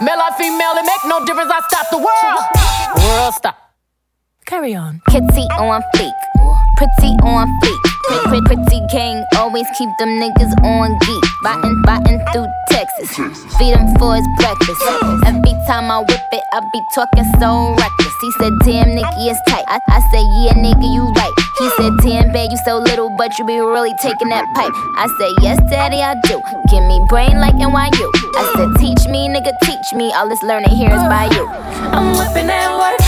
Male 0.00 0.24
or 0.24 0.32
female, 0.40 0.72
it 0.80 0.88
make 0.88 1.04
no 1.04 1.20
difference. 1.28 1.52
I 1.52 1.60
stopped 1.68 1.92
the 1.92 2.00
world. 2.00 2.40
World 3.04 3.34
stop. 3.36 3.60
Carry 4.46 4.74
on. 4.74 5.02
Kitty 5.10 5.44
on 5.60 5.82
fleek, 5.92 6.16
pretty 6.80 7.12
on 7.20 7.52
fleek. 7.60 7.95
Pretty, 8.06 8.40
pretty, 8.46 8.86
gang, 8.92 9.24
always 9.36 9.66
keep 9.76 9.90
them 9.98 10.08
niggas 10.20 10.52
on 10.62 10.96
geek. 11.00 11.24
Biting, 11.42 11.82
biting 11.82 12.20
through 12.32 12.46
Texas. 12.70 13.10
Feed 13.58 13.74
him 13.74 13.86
for 13.98 14.14
his 14.14 14.26
breakfast. 14.38 14.80
Every 15.26 15.54
time 15.66 15.90
I 15.90 15.98
whip 16.06 16.22
it, 16.32 16.44
I 16.52 16.60
be 16.72 16.80
talking 16.94 17.24
so 17.40 17.74
reckless. 17.74 18.14
He 18.20 18.30
said, 18.38 18.52
Damn, 18.64 18.94
Nicky 18.94 19.26
is 19.26 19.38
tight. 19.48 19.64
I, 19.66 19.80
I 19.88 20.00
said, 20.10 20.24
Yeah, 20.38 20.54
nigga, 20.54 20.86
you 20.86 21.10
right. 21.18 21.34
He 21.58 21.68
said, 21.76 21.92
Damn, 22.02 22.32
babe, 22.32 22.50
you 22.50 22.58
so 22.64 22.78
little, 22.78 23.10
but 23.18 23.36
you 23.38 23.44
be 23.44 23.58
really 23.58 23.94
taking 24.00 24.28
that 24.28 24.46
pipe. 24.54 24.72
I 24.96 25.06
said, 25.18 25.42
Yes, 25.42 25.58
daddy, 25.68 26.00
I 26.00 26.14
do. 26.22 26.40
Give 26.70 26.84
me 26.84 27.02
brain 27.08 27.40
like 27.40 27.54
NYU. 27.54 28.06
I 28.36 28.52
said, 28.54 28.70
Teach 28.78 29.10
me, 29.10 29.28
nigga, 29.28 29.52
teach 29.64 29.92
me. 29.94 30.12
All 30.12 30.28
this 30.28 30.42
learning 30.42 30.70
here 30.70 30.90
is 30.90 31.02
by 31.10 31.28
you. 31.34 31.46
I'm 31.90 32.14
whipping 32.14 32.46
that 32.46 32.70
work, 32.70 33.02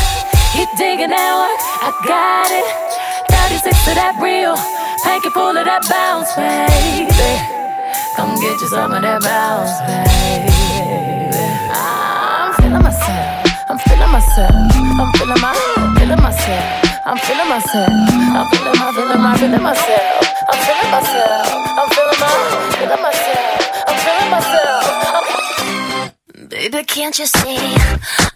he 0.58 0.66
digging 0.76 1.10
that 1.10 1.32
work. 1.38 1.60
I 1.86 1.90
got 2.04 2.50
it. 2.50 3.07
36 3.48 3.64
to 3.88 3.94
that 3.96 4.12
real, 4.20 4.52
panky 5.00 5.30
full 5.30 5.56
of 5.56 5.64
that 5.64 5.80
bounce, 5.88 6.36
baby. 6.36 7.08
Come 8.12 8.36
get 8.44 8.60
you 8.60 8.68
some 8.68 8.92
of 8.92 9.00
that 9.00 9.24
bounce, 9.24 9.72
baby. 9.88 10.52
I'm 11.72 12.52
feeling 12.60 12.84
myself. 12.84 13.48
I'm 13.72 13.80
feeling 13.80 14.12
myself. 14.12 14.52
I'm 14.52 15.08
feeling 15.16 15.40
my, 15.40 15.56
feeling 15.96 16.20
myself. 16.20 17.08
I'm 17.08 17.16
feeling 17.24 17.48
myself. 17.48 17.88
I'm 17.88 18.44
feeling 18.52 18.76
my, 18.76 18.92
feeling 18.92 19.16
my, 19.16 19.32
feeling 19.40 19.64
myself. 19.64 20.28
I'm 20.44 20.60
feeling 20.68 20.92
myself. 20.92 21.48
I'm 21.48 21.88
feeling 21.88 22.20
my, 22.20 22.28
feeling 22.76 23.00
myself. 23.00 23.64
I'm 23.88 23.96
feeling 24.04 24.28
myself. 24.28 24.84
Baby, 26.52 26.84
can't 26.84 27.16
you 27.18 27.24
see 27.24 27.56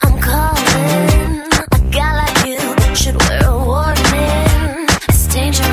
I'm 0.08 0.16
calling? 0.24 1.44
A 1.52 1.78
guy 1.92 2.16
like 2.16 2.48
you 2.48 2.56
should 2.96 3.20
wear 3.28 3.44
a 3.44 3.60
warning. 3.60 4.01
It's 5.34 5.71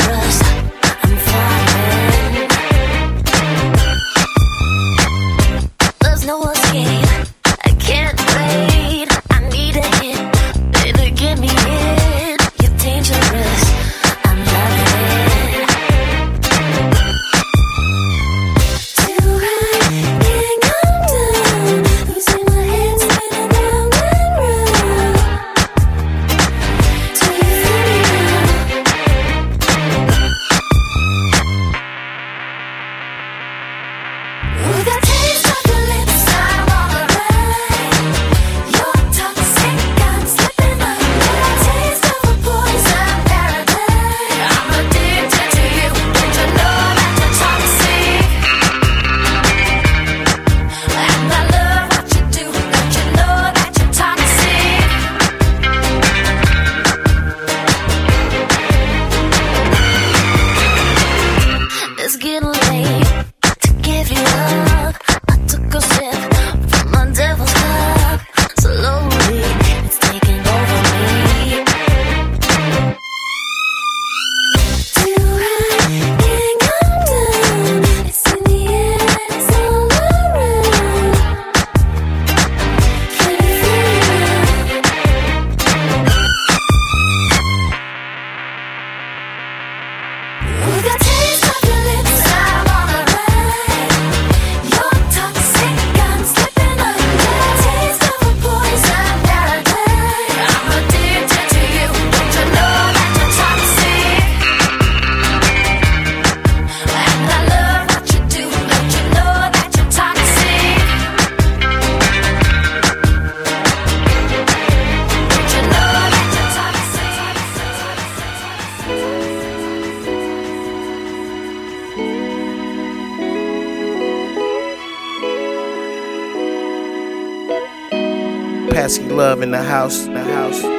Pasky 128.69 129.09
Love 129.11 129.41
in 129.41 129.51
the 129.51 129.63
house, 129.63 130.05
in 130.05 130.13
the 130.13 130.23
house. 130.23 130.78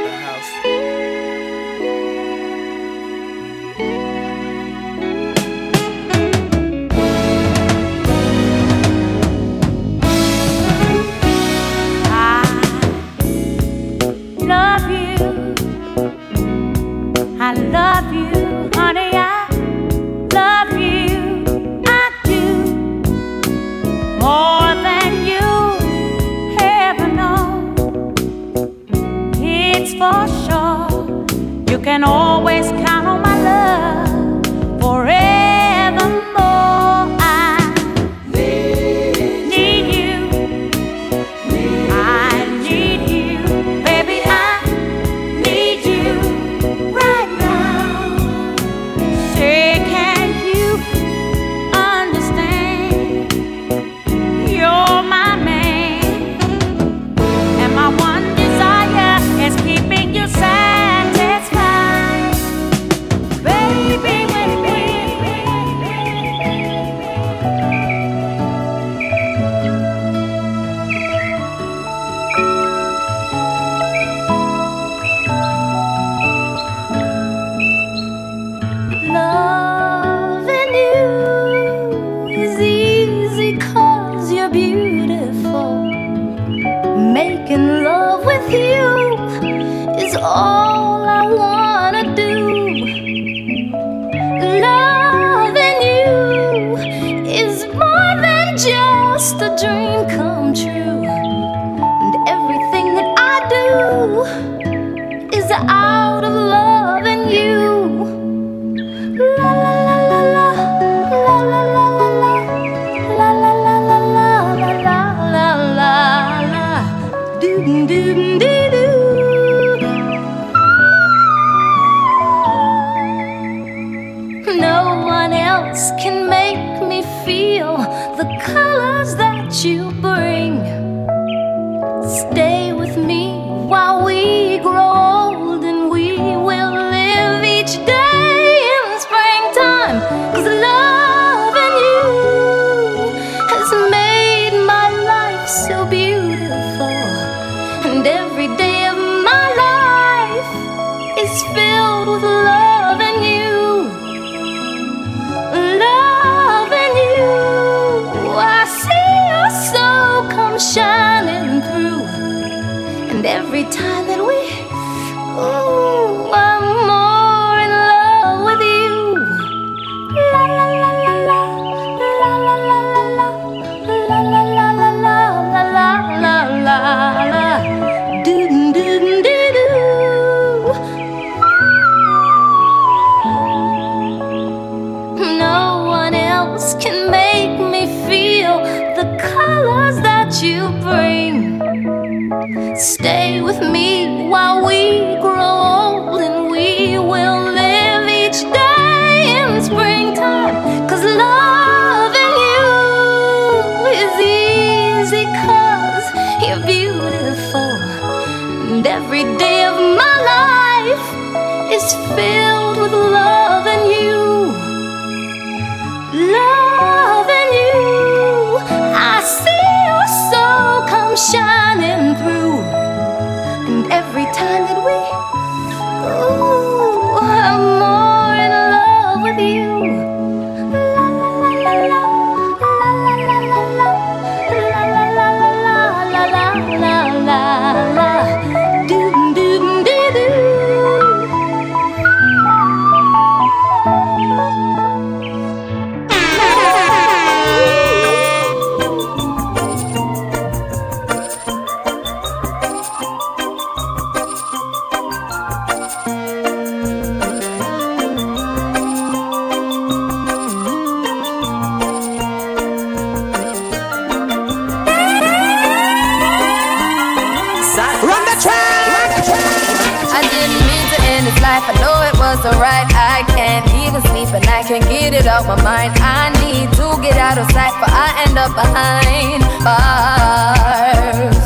out 275.41 275.57
my 275.57 275.63
mind. 275.63 275.93
I 275.97 276.29
need 276.45 276.69
to 276.77 277.01
get 277.01 277.17
out 277.17 277.39
of 277.39 277.51
sight, 277.53 277.73
but 277.81 277.91
I 277.91 278.09
end 278.27 278.37
up 278.37 278.53
behind 278.55 279.43
bars. 279.65 281.41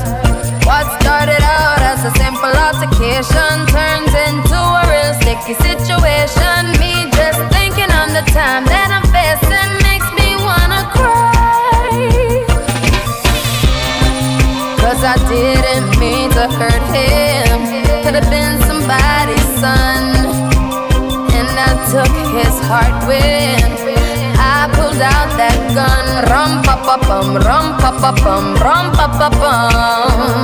What 0.67 0.87
started 1.01 1.43
out 1.43 1.81
as 1.81 2.05
a 2.05 2.13
simple 2.19 2.51
altercation 2.51 3.55
turns 3.71 4.13
into 4.27 4.59
a 4.59 4.83
real 4.91 5.15
sticky 5.21 5.55
situation. 5.63 6.75
Me 6.83 7.11
just 7.15 7.39
thinking 7.55 7.91
on 7.91 8.11
the 8.11 8.25
time 8.33 8.65
that 8.67 8.91
I'm 8.91 9.07
facing 9.15 9.71
makes 9.87 10.09
me 10.19 10.29
wanna 10.43 10.83
cry. 10.91 11.95
Cause 14.83 15.03
I 15.05 15.17
didn't 15.31 15.99
mean 16.01 16.31
to 16.31 16.49
hurt 16.59 16.85
him. 16.91 17.59
Could 18.03 18.17
have 18.19 18.31
been 18.31 18.59
somebody's 18.67 19.49
son. 19.61 20.03
And 21.37 21.49
I 21.59 21.71
took 21.91 22.24
heart 22.69 22.97
when 23.07 23.61
I 24.39 24.69
pulled 24.75 25.01
out 25.01 25.31
that 25.37 25.59
gun. 25.77 26.07
Rum 26.31 26.63
pa 26.65 26.75
pa 26.87 26.97
bum, 27.07 27.37
rum 27.47 27.67
pa 27.81 27.91
pa 27.93 28.11
bum, 28.25 28.57
rum 28.65 28.87
pa 28.97 29.07
pa 29.19 29.29
bum. 29.41 30.35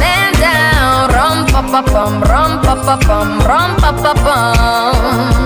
Man 0.00 0.32
down, 0.40 1.10
rum 1.16 1.36
pa 1.52 1.60
pa 1.72 1.80
bum, 1.92 2.12
rum 2.30 2.52
pa 2.64 2.74
pa 2.86 2.96
bum, 3.06 3.28
rum 3.48 3.70
pa 3.82 3.90
pa 4.02 4.12
bum. 4.24 5.36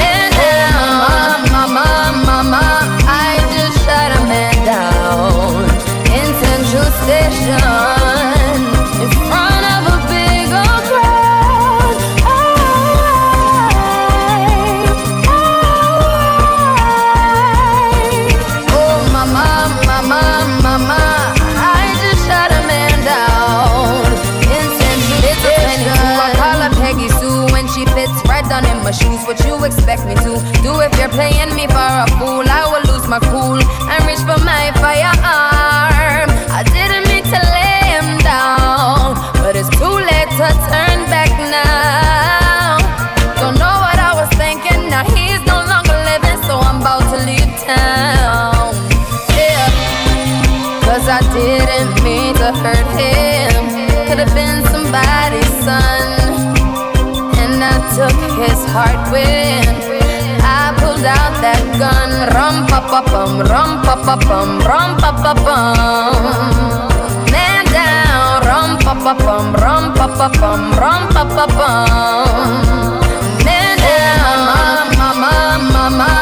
Man 0.00 0.28
down, 0.42 1.38
mama, 1.54 1.88
mama, 2.26 2.64
I 3.06 3.38
just 3.54 3.78
shot 3.84 4.10
a 4.18 4.20
man 4.30 4.56
down 4.66 5.62
in 6.16 6.26
Central 6.42 6.88
Station 7.02 7.91
expect 29.64 30.04
me 30.06 30.14
to 30.14 30.32
do 30.62 30.80
if 30.80 30.92
you're 30.98 31.08
playing 31.08 31.54
me 31.54 31.66
for 31.66 31.90
a 32.02 32.06
fool? 32.18 32.44
I 32.46 32.66
will 32.70 32.84
lose 32.92 33.06
my 33.08 33.20
cool 33.30 33.58
and 33.58 34.00
reach 34.06 34.22
for 34.26 34.38
my 34.44 34.72
firearm. 34.82 36.28
I 36.50 36.62
didn't 36.66 37.06
mean 37.10 37.24
to 37.24 37.40
lay 37.56 37.78
him 37.94 38.18
down, 38.22 39.14
but 39.42 39.56
it's 39.56 39.70
too 39.78 39.96
late 40.10 40.30
to 40.38 40.48
turn 40.68 40.98
back 41.12 41.30
now. 41.50 42.78
Don't 43.40 43.58
know 43.58 43.76
what 43.84 43.98
I 43.98 44.12
was 44.14 44.30
thinking. 44.38 44.90
Now 44.90 45.04
he's 45.14 45.42
no 45.46 45.58
longer 45.66 45.98
living, 46.10 46.38
so 46.46 46.58
I'm 46.58 46.80
about 46.80 47.06
to 47.12 47.18
leave 47.26 47.52
town. 47.62 48.74
Yeah. 49.34 49.66
Cause 50.86 51.06
I 51.08 51.20
didn't 51.34 51.94
mean 52.02 52.34
to 52.42 52.50
hurt 52.62 52.88
him. 52.98 53.58
Could 54.06 54.20
have 54.22 54.34
been 54.34 54.62
somebody's 54.74 55.54
son. 55.66 56.22
And 57.42 57.58
I 57.62 57.74
took 57.96 58.18
his 58.38 58.60
heart 58.70 59.10
when 59.10 59.41
pa 62.90 63.00
bum, 63.10 63.38
rum 63.50 63.70
pa 63.84 63.94
pa 64.04 64.14
bum, 64.16 64.60
rum 64.68 64.90
pa 65.00 65.10
pa 65.22 65.32
bum. 65.44 66.24
Man 67.32 67.64
down, 67.74 68.42
rum 68.48 68.70
pa 68.84 68.92
pa 69.04 69.12
bum, 69.24 69.46
rum 69.62 69.84
pa 69.94 70.06
pa 70.18 70.28
bum, 70.40 70.60
rum 70.80 71.02
pa 71.14 71.22
pa 71.34 71.44
bum. 71.58 72.50
Man 73.44 73.76
down, 73.84 74.38
mama, 74.48 74.84
mama, 74.98 75.34
mama, 75.74 76.21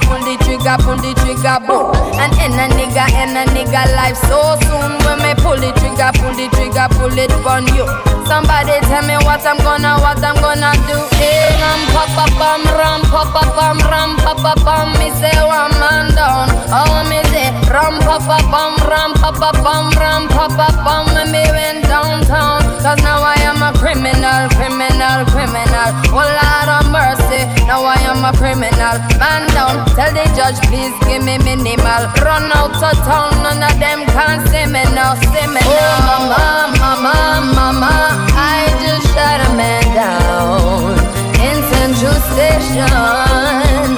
pull 0.00 0.20
the 0.20 0.36
trigger, 0.44 0.76
pull 0.84 0.96
the 0.96 1.14
trigger, 1.14 1.58
boom? 1.66 1.94
And 2.18 2.32
in 2.38 2.52
a 2.58 2.66
nigga, 2.76 3.06
in 3.22 3.36
a 3.36 3.44
nigga 3.50 3.82
life 3.96 4.16
so 4.16 4.58
soon. 4.62 5.07
When 5.08 5.24
me 5.24 5.32
pull 5.40 5.56
the 5.56 5.72
trigger, 5.80 6.12
pull 6.20 6.36
the 6.36 6.52
trigger, 6.52 6.88
pull 7.00 7.16
it 7.16 7.32
on 7.48 7.64
you. 7.72 7.88
Somebody 8.28 8.76
tell 8.84 9.00
me 9.08 9.16
what 9.24 9.40
I'm 9.40 9.56
gonna, 9.64 9.96
what 10.04 10.20
I'm 10.20 10.36
gonna 10.36 10.76
do. 10.84 10.98
Hey, 11.16 11.48
ram 11.56 11.80
pa 11.96 12.04
pa 12.12 12.24
bum, 12.36 12.60
ram 12.76 13.00
pa 13.08 13.24
pa 13.32 13.42
bum, 13.56 13.80
ram 13.88 14.20
pa 14.20 14.36
pa 14.36 14.52
bum. 14.60 14.92
Me 15.00 15.08
say 15.16 15.32
one 15.40 15.72
man 15.80 16.12
down. 16.12 16.52
Oh 16.68 17.00
me 17.08 17.24
say 17.32 17.48
ram 17.72 17.96
pa 18.04 18.20
pa 18.20 18.36
bum, 18.52 18.76
ram 18.84 19.16
pa 19.16 19.32
pa 19.32 19.48
bum, 19.64 19.88
ram 19.96 20.28
pa 20.28 20.44
pa 20.52 20.68
bum. 20.84 21.08
When 21.16 21.32
me 21.32 21.40
went 21.56 21.88
downtown, 21.88 22.60
cause 22.84 23.00
now 23.00 23.24
I 23.24 23.40
am 23.48 23.64
a 23.64 23.72
criminal, 23.80 24.44
criminal, 24.60 25.24
criminal. 25.32 25.88
Oh 26.12 26.20
Lord 26.20 26.68
of 26.68 26.84
mercy, 26.92 27.48
now 27.64 27.80
I 27.80 27.96
am 28.12 28.28
a 28.28 28.36
criminal. 28.36 29.00
Man 29.16 29.48
down, 29.56 29.88
tell 29.96 30.12
the 30.12 30.28
judge 30.36 30.60
please 30.68 30.92
give 31.08 31.24
me 31.24 31.40
minimal. 31.40 32.12
Run 32.20 32.52
out 32.52 32.76
of 32.76 32.96
town, 33.08 33.32
none 33.40 33.64
of 33.64 33.72
them 33.80 34.04
can 34.12 34.44
see 34.52 34.68
me 34.68 34.84
now, 34.92 34.97
see 34.98 35.46
me 35.46 35.60
now. 35.60 36.26
Mama, 36.26 36.74
mama, 36.78 37.54
mama, 37.54 37.94
I 38.34 38.66
just 38.82 39.06
shot 39.14 39.40
a 39.40 39.54
man 39.54 39.84
down 39.94 40.98
in 41.38 41.56
Central 41.70 42.18
Station 42.34 43.97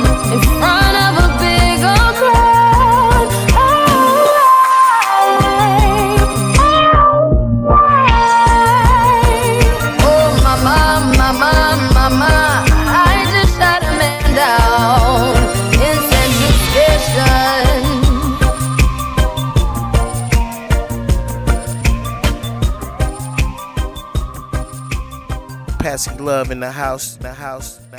Love 26.40 26.52
in 26.52 26.60
the 26.60 26.72
house, 26.72 27.16
house, 27.16 27.18
the 27.18 27.34
house. 27.34 27.89